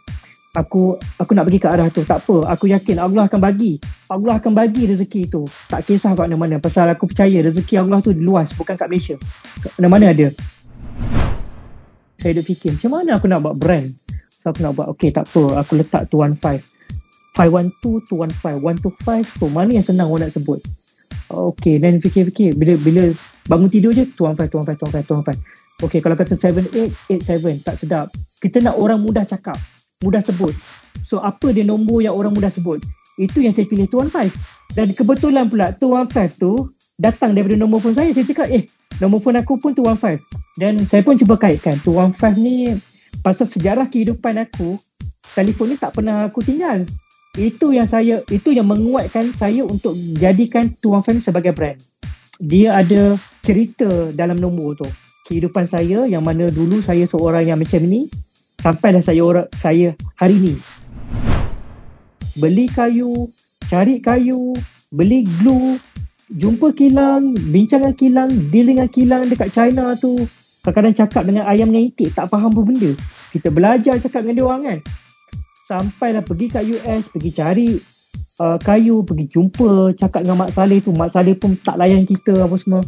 aku 0.56 0.96
aku 1.20 1.32
nak 1.36 1.46
pergi 1.46 1.60
ke 1.60 1.68
arah 1.68 1.88
tu 1.92 2.02
tak 2.08 2.24
apa. 2.24 2.56
Aku 2.56 2.66
yakin 2.72 2.98
Allah 2.98 3.28
akan 3.28 3.40
bagi. 3.44 3.78
Allah 4.08 4.40
akan 4.40 4.52
bagi 4.56 4.88
rezeki 4.88 5.28
tu. 5.28 5.44
Tak 5.68 5.84
kisah 5.86 6.16
kat 6.16 6.32
mana-mana 6.32 6.58
pasal 6.58 6.88
aku 6.90 7.12
percaya 7.12 7.44
rezeki 7.44 7.84
Allah 7.84 8.00
tu 8.00 8.16
luas 8.16 8.56
bukan 8.56 8.74
kat 8.74 8.88
Malaysia. 8.88 9.16
Mana-mana 9.78 10.16
ada. 10.16 10.32
Saya 12.16 12.32
duk 12.42 12.48
fikir 12.48 12.80
macam 12.80 12.92
mana 12.96 13.20
aku 13.20 13.28
nak 13.28 13.44
buat 13.44 13.56
brand? 13.60 13.88
So 14.42 14.50
aku 14.50 14.64
nak 14.64 14.74
buat 14.80 14.88
okay 14.96 15.12
tak 15.12 15.28
apa. 15.30 15.62
Aku 15.62 15.78
letak 15.78 16.08
215 16.10 16.64
512 17.36 18.08
215 18.08 18.64
125 18.64 19.44
tu 19.44 19.46
mana 19.52 19.70
yang 19.76 19.86
senang 19.86 20.08
orang 20.08 20.32
nak 20.32 20.34
sebut? 20.34 20.64
Okay 21.28 21.78
then 21.78 22.00
fikir-fikir. 22.00 22.56
Bila 22.56 22.80
bila 22.80 23.04
bangun 23.46 23.70
tidur 23.70 23.92
je 23.92 24.08
215 24.08 24.50
215 24.72 25.04
215 25.12 25.36
215 25.36 25.65
okay 25.82 26.00
kalau 26.00 26.16
kata 26.16 26.38
7887 26.38 27.66
tak 27.66 27.76
sedap 27.82 28.08
kita 28.40 28.62
nak 28.62 28.78
orang 28.78 29.02
mudah 29.02 29.26
cakap 29.26 29.58
mudah 30.04 30.22
sebut. 30.22 30.52
So 31.06 31.22
apa 31.22 31.54
dia 31.54 31.64
nombor 31.64 32.06
yang 32.06 32.14
orang 32.14 32.34
mudah 32.34 32.54
sebut? 32.54 32.82
Itu 33.16 33.40
yang 33.40 33.56
saya 33.56 33.70
pilih 33.70 33.88
215. 33.88 34.76
Dan 34.76 34.92
kebetulan 34.92 35.48
pula 35.48 35.72
215 35.78 36.42
tu 36.42 36.52
datang 37.00 37.32
daripada 37.32 37.56
nombor 37.56 37.80
phone 37.80 37.96
saya. 37.96 38.12
Saya 38.12 38.28
cakap 38.28 38.48
eh 38.52 38.68
nombor 39.00 39.24
phone 39.24 39.40
aku 39.40 39.58
pun 39.58 39.72
215. 39.72 40.20
Dan 40.60 40.84
saya 40.88 41.02
pun 41.04 41.16
cuba 41.16 41.36
kaitkan 41.40 41.80
215 41.82 42.44
ni 42.44 42.76
pasal 43.24 43.48
sejarah 43.48 43.88
kehidupan 43.88 44.38
aku 44.40 44.76
telefon 45.34 45.74
ni 45.74 45.76
tak 45.80 45.96
pernah 45.96 46.28
aku 46.28 46.44
tinggal. 46.44 46.84
Itu 47.36 47.76
yang 47.76 47.88
saya 47.88 48.24
itu 48.32 48.56
yang 48.56 48.68
menguatkan 48.68 49.36
saya 49.36 49.64
untuk 49.64 49.96
jadikan 50.16 50.72
215 50.80 51.20
ni 51.20 51.22
sebagai 51.24 51.52
brand. 51.52 51.80
Dia 52.40 52.84
ada 52.84 53.16
cerita 53.40 54.12
dalam 54.12 54.36
nombor 54.36 54.76
tu. 54.76 54.88
Kehidupan 55.26 55.66
saya 55.66 56.06
yang 56.06 56.22
mana 56.22 56.54
dulu 56.54 56.86
saya 56.86 57.02
seorang 57.10 57.50
yang 57.50 57.58
macam 57.58 57.82
ni 57.82 58.06
sampailah 58.62 59.02
saya 59.02 59.26
orang 59.26 59.50
saya 59.58 59.98
hari 60.14 60.38
ni. 60.38 60.54
Beli 62.38 62.70
kayu 62.70 63.34
cari 63.66 64.06
kayu 64.06 64.54
beli 64.94 65.26
glue 65.42 65.82
jumpa 66.30 66.78
kilang 66.78 67.34
bincang 67.50 67.82
dengan 67.82 67.98
kilang 67.98 68.30
deal 68.54 68.70
dengan 68.70 68.86
kilang 68.86 69.26
dekat 69.26 69.50
China 69.50 69.98
tu. 69.98 70.30
Kadang-kadang 70.62 70.94
cakap 70.94 71.24
dengan 71.26 71.50
ayam 71.50 71.74
yang 71.74 71.90
itik 71.90 72.14
tak 72.14 72.30
faham 72.30 72.54
apa 72.54 72.62
benda. 72.62 72.94
Kita 73.34 73.50
belajar 73.50 73.98
cakap 73.98 74.30
dengan 74.30 74.38
dia 74.38 74.46
orang 74.46 74.62
kan. 74.62 74.80
Sampailah 75.66 76.22
pergi 76.22 76.54
kat 76.54 76.70
US 76.70 77.10
pergi 77.10 77.32
cari 77.34 77.70
uh, 78.46 78.62
kayu 78.62 79.02
pergi 79.02 79.26
jumpa 79.26 79.98
cakap 79.98 80.22
dengan 80.22 80.46
Mak 80.46 80.54
Saleh 80.54 80.86
tu. 80.86 80.94
Mak 80.94 81.18
Saleh 81.18 81.34
pun 81.34 81.58
tak 81.58 81.82
layan 81.82 82.06
kita 82.06 82.46
apa 82.46 82.54
semua 82.62 82.86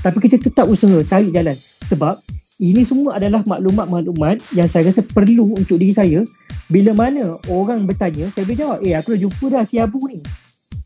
tapi 0.00 0.18
kita 0.22 0.40
tetap 0.40 0.64
usaha 0.70 0.96
cari 1.04 1.28
jalan. 1.34 1.56
Sebab 1.88 2.22
ini 2.60 2.84
semua 2.84 3.16
adalah 3.16 3.40
maklumat-maklumat 3.48 4.52
yang 4.52 4.68
saya 4.68 4.92
rasa 4.92 5.00
perlu 5.00 5.56
untuk 5.56 5.80
diri 5.80 5.96
saya. 5.96 6.20
Bila 6.68 6.92
mana 6.92 7.40
orang 7.48 7.88
bertanya 7.88 8.28
saya 8.36 8.44
boleh 8.46 8.58
jawab 8.60 8.78
eh 8.84 8.94
aku 8.94 9.16
dah 9.16 9.20
jumpa 9.26 9.44
dah 9.48 9.64
si 9.64 9.76
Abu 9.80 10.00
ni. 10.06 10.20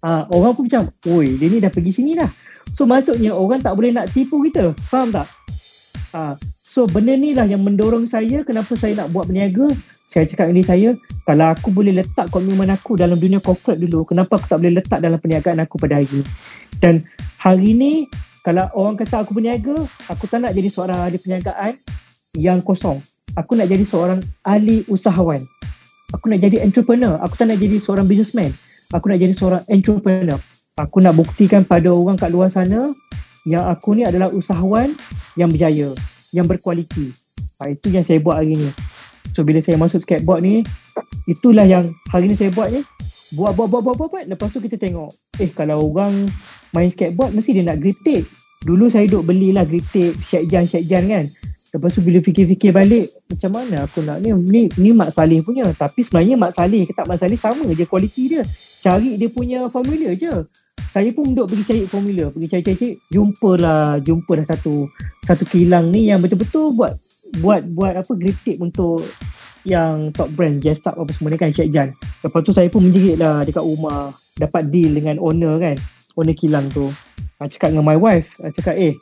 Ha, 0.04 0.28
orang 0.30 0.52
pun 0.54 0.70
macam 0.70 0.92
oi 1.10 1.34
dia 1.34 1.48
ni 1.50 1.58
dah 1.58 1.74
pergi 1.74 1.92
sini 1.92 2.14
dah. 2.14 2.30
So 2.72 2.86
maksudnya 2.86 3.34
orang 3.34 3.58
tak 3.60 3.74
boleh 3.74 3.90
nak 3.90 4.08
tipu 4.14 4.38
kita. 4.46 4.70
Faham 4.86 5.10
tak? 5.10 5.26
Ha, 6.14 6.38
so 6.62 6.86
benda 6.86 7.18
ni 7.18 7.34
lah 7.34 7.44
yang 7.44 7.60
mendorong 7.66 8.06
saya 8.06 8.46
kenapa 8.46 8.78
saya 8.78 9.04
nak 9.04 9.10
buat 9.10 9.26
berniaga. 9.26 9.66
Saya 10.08 10.30
cakap 10.30 10.54
diri 10.54 10.62
saya 10.62 10.88
kalau 11.26 11.50
aku 11.50 11.74
boleh 11.74 11.90
letak 11.90 12.30
komitmen 12.30 12.70
aku 12.70 12.94
dalam 12.94 13.18
dunia 13.18 13.42
corporate 13.42 13.82
dulu 13.82 14.06
kenapa 14.06 14.38
aku 14.38 14.46
tak 14.46 14.62
boleh 14.62 14.78
letak 14.78 15.02
dalam 15.02 15.18
perniagaan 15.18 15.58
aku 15.58 15.74
pada 15.74 15.98
hari 15.98 16.06
ini? 16.06 16.22
Dan 16.78 17.02
hari 17.42 17.74
ni 17.74 17.92
kalau 18.44 18.68
orang 18.76 19.00
kata 19.00 19.24
aku 19.24 19.32
berniaga, 19.40 19.72
aku 20.04 20.28
tak 20.28 20.44
nak 20.44 20.52
jadi 20.52 20.68
seorang 20.68 21.00
ahli 21.00 21.16
perniagaan 21.16 21.80
yang 22.36 22.60
kosong. 22.60 23.00
Aku 23.40 23.56
nak 23.56 23.72
jadi 23.72 23.80
seorang 23.88 24.20
ahli 24.44 24.84
usahawan. 24.84 25.40
Aku 26.12 26.28
nak 26.28 26.44
jadi 26.44 26.60
entrepreneur. 26.60 27.16
Aku 27.24 27.40
tak 27.40 27.48
nak 27.48 27.56
jadi 27.56 27.80
seorang 27.80 28.04
businessman. 28.04 28.52
Aku 28.92 29.08
nak 29.08 29.16
jadi 29.16 29.32
seorang 29.32 29.64
entrepreneur. 29.64 30.36
Aku 30.76 31.00
nak 31.00 31.16
buktikan 31.16 31.64
pada 31.64 31.88
orang 31.88 32.20
kat 32.20 32.28
luar 32.28 32.52
sana 32.52 32.92
yang 33.48 33.64
aku 33.64 33.96
ni 33.96 34.04
adalah 34.04 34.28
usahawan 34.28 34.92
yang 35.40 35.48
berjaya, 35.48 35.96
yang 36.28 36.44
berkualiti. 36.44 37.16
Ha, 37.64 37.72
itu 37.72 37.96
yang 37.96 38.04
saya 38.04 38.20
buat 38.20 38.44
hari 38.44 38.60
ni. 38.60 38.68
So 39.32 39.40
bila 39.40 39.64
saya 39.64 39.80
masuk 39.80 40.04
skateboard 40.04 40.44
ni, 40.44 40.60
itulah 41.24 41.64
yang 41.64 41.96
hari 42.12 42.28
ni 42.28 42.36
saya 42.36 42.52
buat 42.52 42.68
ni. 42.68 42.84
Buat, 43.34 43.58
buat, 43.58 43.68
buat, 43.68 43.82
buat, 43.82 43.96
buat, 43.98 44.08
buat. 44.14 44.24
Lepas 44.30 44.54
tu 44.54 44.62
kita 44.62 44.78
tengok, 44.78 45.10
eh 45.42 45.50
kalau 45.50 45.90
orang 45.90 46.30
main 46.70 46.86
skateboard 46.86 47.34
mesti 47.34 47.58
dia 47.58 47.66
nak 47.66 47.82
grip 47.82 47.98
tape. 48.06 48.26
Dulu 48.62 48.86
saya 48.86 49.10
duk 49.10 49.26
belilah 49.26 49.66
grip 49.66 49.84
tape, 49.90 50.14
shake 50.22 50.46
jan, 50.46 50.64
shake 50.64 50.86
jan 50.86 51.10
kan. 51.10 51.26
Lepas 51.74 51.90
tu 51.90 52.06
bila 52.06 52.22
fikir-fikir 52.22 52.70
balik, 52.70 53.10
macam 53.26 53.50
mana 53.58 53.82
aku 53.82 54.06
nak 54.06 54.22
ni, 54.22 54.30
ni, 54.30 54.62
ni 54.78 54.94
Mak 54.94 55.10
Saleh 55.10 55.42
punya. 55.42 55.66
Tapi 55.74 56.06
sebenarnya 56.06 56.38
Mak 56.38 56.54
Saleh 56.54 56.86
ke 56.86 56.94
tak 56.94 57.10
Mak 57.10 57.18
Saleh 57.18 57.34
sama 57.34 57.66
je 57.74 57.82
kualiti 57.82 58.30
dia. 58.30 58.46
Cari 58.78 59.18
dia 59.18 59.26
punya 59.26 59.66
formula 59.66 60.14
je. 60.14 60.30
Saya 60.94 61.10
pun 61.10 61.34
duduk 61.34 61.50
pergi 61.50 61.64
cari 61.66 61.82
formula, 61.90 62.30
pergi 62.30 62.46
cari-cari, 62.46 62.88
jumpalah, 63.10 63.98
jumpa 63.98 64.38
dah 64.38 64.46
satu 64.54 64.86
satu 65.26 65.42
kilang 65.50 65.90
ni 65.90 66.06
yang 66.06 66.22
betul-betul 66.22 66.70
buat 66.70 66.94
buat 67.42 67.66
buat 67.74 67.98
apa 67.98 68.12
grip 68.14 68.38
tape 68.46 68.62
untuk 68.62 69.02
yang 69.64 70.12
top 70.12 70.28
brand 70.36 70.60
Jessup 70.60 70.94
apa 70.94 71.10
semua 71.12 71.32
ni 71.32 71.40
kan 71.40 71.50
Syed 71.50 71.72
Jan. 71.72 71.96
Lepas 72.20 72.40
tu 72.44 72.52
saya 72.52 72.68
pun 72.68 72.84
menjerit 72.84 73.16
lah 73.16 73.40
dekat 73.42 73.64
rumah 73.64 74.12
dapat 74.36 74.68
deal 74.68 74.92
dengan 74.92 75.16
owner 75.18 75.56
kan, 75.56 75.76
owner 76.16 76.36
kilang 76.36 76.68
tu. 76.68 76.92
Saya 77.40 77.48
cakap 77.50 77.68
dengan 77.72 77.84
my 77.88 77.98
wife, 77.98 78.36
saya 78.36 78.52
cakap 78.52 78.76
eh 78.76 78.94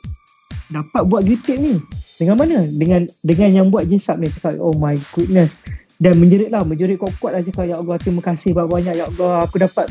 dapat 0.71 1.01
buat 1.05 1.21
grip 1.21 1.43
tape 1.43 1.59
ni 1.59 1.77
dengan 2.17 2.39
mana? 2.39 2.63
Dengan 2.65 3.05
dengan 3.21 3.49
yang 3.51 3.67
buat 3.69 3.85
jesap 3.91 4.17
ni. 4.17 4.31
Cakap 4.31 4.57
oh 4.57 4.73
my 4.73 4.95
goodness. 5.11 5.53
Dan 5.99 6.19
menjerit 6.19 6.49
lah 6.49 6.65
menjerit 6.65 6.99
kuat-kuat 6.99 7.31
lah 7.37 7.41
cakap 7.45 7.63
ya 7.69 7.75
Allah 7.79 7.95
terima 8.01 8.21
kasih 8.23 8.55
banyak-banyak 8.55 8.93
ya 8.97 9.05
Allah. 9.11 9.45
Aku 9.45 9.55
dapat 9.59 9.85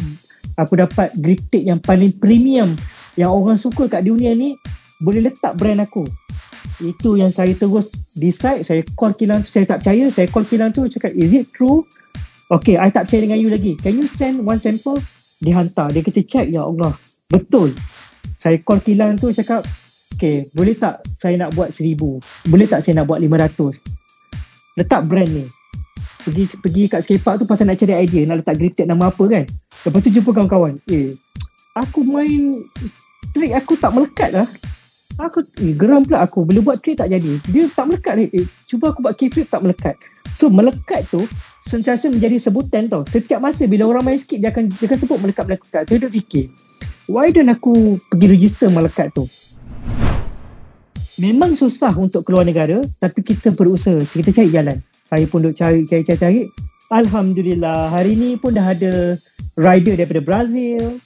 aku 0.56 0.74
dapat 0.80 1.12
grip 1.20 1.40
tape 1.52 1.68
yang 1.68 1.80
paling 1.80 2.12
premium 2.16 2.74
yang 3.16 3.32
orang 3.32 3.60
suka 3.60 3.88
kat 3.88 4.08
dunia 4.08 4.32
ni 4.32 4.56
boleh 5.04 5.28
letak 5.28 5.56
brand 5.56 5.84
aku. 5.84 6.04
Itu 6.80 7.20
yang 7.20 7.30
saya 7.30 7.52
terus 7.52 7.92
decide 8.12 8.64
saya 8.64 8.84
call 8.96 9.16
kilang 9.16 9.40
saya 9.44 9.64
tak 9.64 9.84
percaya 9.84 10.08
saya 10.12 10.26
call 10.28 10.44
kilang 10.44 10.70
tu 10.70 10.84
cakap 10.88 11.12
is 11.16 11.32
it 11.32 11.48
true 11.56 11.84
okay 12.52 12.76
I 12.76 12.92
tak 12.92 13.08
percaya 13.08 13.24
dengan 13.24 13.38
you 13.40 13.48
lagi 13.48 13.76
can 13.80 13.96
you 13.96 14.04
send 14.04 14.44
one 14.44 14.60
sample 14.60 15.00
dihantar 15.40 15.88
dia 15.90 16.04
kata 16.04 16.20
check 16.24 16.46
ya 16.52 16.64
Allah 16.68 16.92
betul 17.32 17.72
saya 18.36 18.60
call 18.60 18.84
kilang 18.84 19.16
tu 19.16 19.32
cakap 19.32 19.64
Okay, 20.22 20.46
boleh 20.52 20.78
tak 20.78 21.02
saya 21.18 21.34
nak 21.34 21.56
buat 21.56 21.74
seribu? 21.74 22.22
Boleh 22.46 22.70
tak 22.70 22.86
saya 22.86 23.02
nak 23.02 23.10
buat 23.10 23.18
lima 23.18 23.42
ratus? 23.42 23.82
Letak 24.76 25.08
brand 25.08 25.26
ni. 25.26 25.50
Pergi 26.22 26.46
pergi 26.62 26.82
kat 26.86 27.02
skatepark 27.02 27.42
tu 27.42 27.46
pasal 27.48 27.66
nak 27.66 27.80
cari 27.80 28.06
idea, 28.06 28.22
nak 28.28 28.44
letak 28.44 28.54
grip 28.60 28.78
nama 28.86 29.10
apa 29.10 29.24
kan? 29.26 29.44
Lepas 29.82 29.98
tu 30.04 30.14
jumpa 30.14 30.30
kawan-kawan. 30.30 30.78
Eh, 30.86 31.18
aku 31.74 32.06
main 32.06 32.62
trick 33.34 33.50
aku 33.50 33.74
tak 33.74 33.90
melekat 33.96 34.30
lah. 34.30 34.46
Aku 35.20 35.44
eh, 35.60 35.74
geram 35.76 36.06
pula 36.06 36.24
aku. 36.24 36.46
Bila 36.46 36.62
buat 36.64 36.80
trick 36.80 37.00
tak 37.02 37.12
jadi. 37.12 37.40
Dia 37.52 37.68
tak 37.72 37.92
melekat 37.92 38.14
ni. 38.16 38.24
Eh, 38.32 38.46
cuba 38.64 38.94
aku 38.94 39.04
buat 39.04 39.16
kickflip 39.16 39.50
tak 39.52 39.64
melekat. 39.66 39.96
So 40.38 40.48
melekat 40.48 41.08
tu 41.12 41.20
sentiasa 41.68 42.08
menjadi 42.08 42.40
sebutan 42.40 42.88
tau. 42.88 43.04
Setiap 43.04 43.42
masa 43.44 43.68
bila 43.68 43.88
orang 43.90 44.06
main 44.06 44.18
skate 44.18 44.40
dia 44.40 44.48
akan 44.48 44.72
dia 44.72 44.86
akan 44.88 44.98
sebut 44.98 45.18
melekat-melekat. 45.20 45.84
So 45.84 46.00
dia 46.00 46.08
fikir, 46.08 46.48
why 47.12 47.28
don't 47.28 47.52
aku 47.52 48.00
pergi 48.08 48.26
register 48.32 48.72
melekat 48.72 49.12
tu? 49.12 49.28
memang 51.20 51.52
susah 51.52 51.92
untuk 51.94 52.24
keluar 52.24 52.42
negara 52.42 52.80
tapi 52.96 53.20
kita 53.20 53.52
berusaha 53.52 54.00
kita 54.08 54.32
cari 54.32 54.50
jalan 54.50 54.78
saya 55.06 55.24
pun 55.28 55.44
duk 55.44 55.52
cari 55.52 55.84
cari 55.84 56.02
cari 56.02 56.18
cari 56.18 56.40
alhamdulillah 56.88 57.92
hari 57.92 58.16
ni 58.16 58.40
pun 58.40 58.56
dah 58.56 58.72
ada 58.72 59.20
rider 59.60 59.94
daripada 59.94 60.24
Brazil 60.24 60.96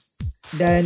dan 0.55 0.85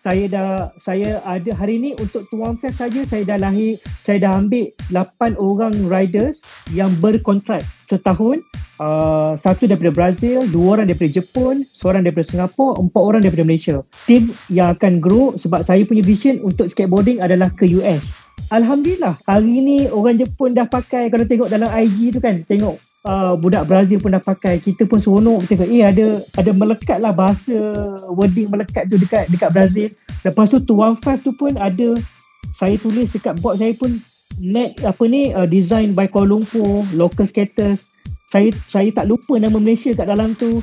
saya 0.00 0.24
dah 0.26 0.50
saya 0.80 1.20
ada 1.28 1.52
hari 1.52 1.76
ni 1.76 1.92
untuk 2.00 2.24
Tuan 2.32 2.56
Fest 2.56 2.80
saja 2.80 3.04
saya 3.04 3.28
dah 3.28 3.36
lahir 3.36 3.76
saya 4.00 4.24
dah 4.24 4.40
ambil 4.40 4.72
8 4.88 5.36
orang 5.36 5.74
riders 5.92 6.40
yang 6.72 6.96
berkontrak 6.96 7.60
setahun. 7.84 8.40
Uh, 8.76 9.40
satu 9.40 9.64
daripada 9.64 9.88
Brazil 9.88 10.44
dua 10.52 10.76
orang 10.76 10.92
daripada 10.92 11.08
Jepun 11.08 11.64
seorang 11.72 12.04
daripada 12.04 12.28
Singapura 12.28 12.76
empat 12.76 13.00
orang 13.00 13.24
daripada 13.24 13.48
Malaysia. 13.48 13.80
Tim 14.04 14.36
yang 14.52 14.76
akan 14.76 15.00
grow 15.00 15.32
sebab 15.32 15.64
saya 15.64 15.80
punya 15.88 16.04
vision 16.04 16.44
untuk 16.44 16.68
skateboarding 16.68 17.24
adalah 17.24 17.48
ke 17.48 17.64
US 17.80 18.20
Alhamdulillah 18.46 19.18
hari 19.26 19.58
ni 19.58 19.78
orang 19.90 20.14
Jepun 20.14 20.54
dah 20.54 20.70
pakai 20.70 21.10
kalau 21.10 21.26
tengok 21.26 21.50
dalam 21.50 21.66
IG 21.66 22.14
tu 22.14 22.22
kan 22.22 22.46
tengok 22.46 22.78
uh, 23.06 23.34
budak 23.38 23.70
Brazil 23.70 24.02
pun 24.02 24.12
dah 24.12 24.20
pakai. 24.20 24.58
Kita 24.58 24.84
pun 24.84 24.98
seronok 24.98 25.46
tengok 25.46 25.70
eh 25.70 25.86
ada 25.86 26.20
ada 26.36 26.50
melekat 26.50 26.98
lah 26.98 27.14
bahasa 27.14 27.54
wording 28.10 28.50
melekat 28.50 28.90
tu 28.90 28.98
dekat 28.98 29.30
dekat 29.30 29.50
Brazil. 29.54 29.88
Lepas 30.26 30.50
tu 30.50 30.58
215 30.58 31.24
tu 31.24 31.30
pun 31.38 31.54
ada 31.54 31.94
saya 32.52 32.74
tulis 32.76 33.08
dekat 33.14 33.38
board 33.38 33.62
saya 33.62 33.72
pun 33.78 34.02
net 34.42 34.76
apa 34.82 35.04
ni 35.06 35.30
uh, 35.32 35.46
design 35.46 35.94
by 35.94 36.10
Kuala 36.10 36.36
Lumpur 36.36 36.84
local 36.92 37.24
skaters 37.24 37.86
saya 38.26 38.50
saya 38.66 38.90
tak 38.90 39.06
lupa 39.06 39.38
nama 39.38 39.56
Malaysia 39.56 39.94
kat 39.94 40.06
dalam 40.10 40.34
tu. 40.34 40.60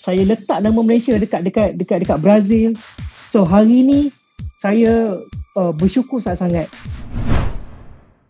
Saya 0.00 0.24
letak 0.24 0.64
nama 0.64 0.80
Malaysia 0.80 1.12
dekat 1.18 1.44
dekat 1.44 1.76
dekat 1.76 2.06
dekat 2.06 2.18
Brazil. 2.22 2.72
So 3.28 3.44
hari 3.44 3.84
ni 3.84 4.00
saya 4.62 5.20
uh, 5.58 5.72
bersyukur 5.74 6.22
sangat-sangat. 6.22 6.70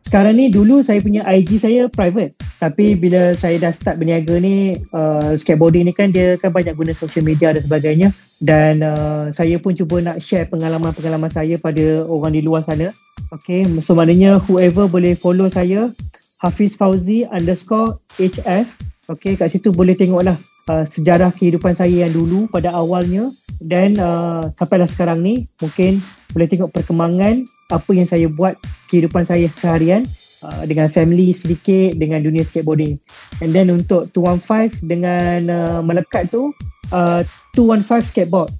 Sekarang 0.03 0.35
ni 0.35 0.51
dulu 0.51 0.83
saya 0.83 0.99
punya 0.99 1.23
IG 1.29 1.62
saya 1.62 1.87
private 1.87 2.50
tapi 2.61 2.92
bila 2.92 3.33
saya 3.33 3.57
dah 3.57 3.73
start 3.73 3.96
berniaga 3.96 4.37
ni 4.37 4.77
uh, 4.92 5.33
skateboarding 5.33 5.88
ni 5.88 5.96
kan 5.96 6.12
dia 6.12 6.37
kan 6.37 6.53
banyak 6.53 6.77
guna 6.77 6.92
social 6.92 7.25
media 7.25 7.57
dan 7.57 7.64
sebagainya. 7.64 8.09
Dan 8.37 8.85
uh, 8.85 9.33
saya 9.33 9.57
pun 9.57 9.73
cuba 9.73 10.05
nak 10.05 10.20
share 10.20 10.44
pengalaman-pengalaman 10.44 11.33
saya 11.33 11.57
pada 11.57 12.05
orang 12.05 12.37
di 12.37 12.44
luar 12.44 12.61
sana. 12.68 12.92
Okay 13.33 13.64
so 13.81 13.96
maknanya 13.96 14.37
whoever 14.44 14.85
boleh 14.85 15.16
follow 15.16 15.49
saya 15.49 15.88
Hafiz 16.37 16.77
Fauzi 16.77 17.25
underscore 17.33 17.96
HF 18.20 18.77
okay 19.09 19.40
kat 19.40 19.49
situ 19.49 19.73
boleh 19.73 19.96
tengok 19.96 20.20
lah 20.20 20.37
uh, 20.68 20.85
sejarah 20.85 21.33
kehidupan 21.33 21.73
saya 21.73 22.05
yang 22.05 22.12
dulu 22.12 22.44
pada 22.53 22.77
awalnya. 22.77 23.33
Dan 23.57 23.96
uh, 23.96 24.53
sampailah 24.61 24.88
sekarang 24.88 25.25
ni 25.25 25.49
mungkin 25.64 26.05
boleh 26.37 26.49
tengok 26.49 26.77
perkembangan 26.77 27.49
apa 27.73 27.90
yang 27.96 28.05
saya 28.05 28.29
buat 28.29 28.61
kehidupan 28.92 29.25
saya 29.25 29.49
seharian 29.57 30.05
uh, 30.44 30.62
dengan 30.66 30.88
family 30.88 31.33
sedikit 31.33 31.96
dengan 31.96 32.24
dunia 32.24 32.44
skateboarding. 32.44 32.96
And 33.40 33.53
then 33.53 33.72
untuk 33.72 34.12
215 34.12 34.85
dengan 34.85 35.48
uh, 35.48 35.81
melekat 35.85 36.33
tu 36.33 36.53
uh, 36.92 37.22
215 37.57 38.11
skateboard. 38.11 38.50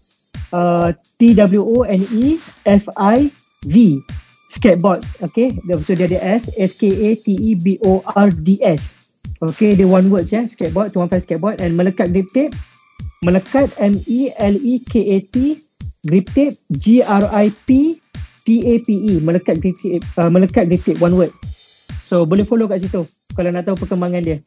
Uh, 0.50 0.90
T 1.22 1.30
W 1.38 1.62
O 1.62 1.86
N 1.86 2.02
E 2.10 2.42
F 2.66 2.90
I 2.98 3.30
V 3.66 4.02
skateboard. 4.50 5.06
Okay? 5.22 5.54
Betul 5.62 6.00
dia 6.00 6.10
ada 6.10 6.20
S 6.42 6.50
S 6.58 6.74
K 6.74 6.90
A 6.90 7.10
T 7.14 7.38
E 7.38 7.50
B 7.54 7.78
O 7.86 8.02
R 8.18 8.28
D 8.34 8.58
S. 8.64 8.98
Okay? 9.38 9.78
Dia 9.78 9.86
one 9.86 10.10
words 10.10 10.34
ya 10.34 10.42
skateboard 10.44 10.90
215 10.92 11.22
skateboard. 11.22 11.56
And 11.62 11.78
melekat 11.78 12.10
grip 12.10 12.26
tape 12.34 12.52
melekat 13.22 13.70
M 13.78 13.94
E 14.10 14.34
L 14.36 14.56
E 14.58 14.82
K 14.82 14.94
A 15.14 15.18
T 15.30 15.62
grip 16.02 16.26
tape 16.34 16.58
G 16.74 17.04
R 17.04 17.24
I 17.30 17.54
P 17.68 18.00
T-A-P-E 18.40 19.20
melekat 19.20 19.60
uh, 20.16 20.30
melekat 20.32 20.72
detik 20.72 20.96
one 20.98 21.14
word 21.14 21.30
so 22.10 22.26
boleh 22.26 22.42
follow 22.42 22.66
kat 22.66 22.82
situ 22.82 23.06
kalau 23.38 23.54
nak 23.54 23.62
tahu 23.62 23.86
perkembangan 23.86 24.18
dia 24.26 24.38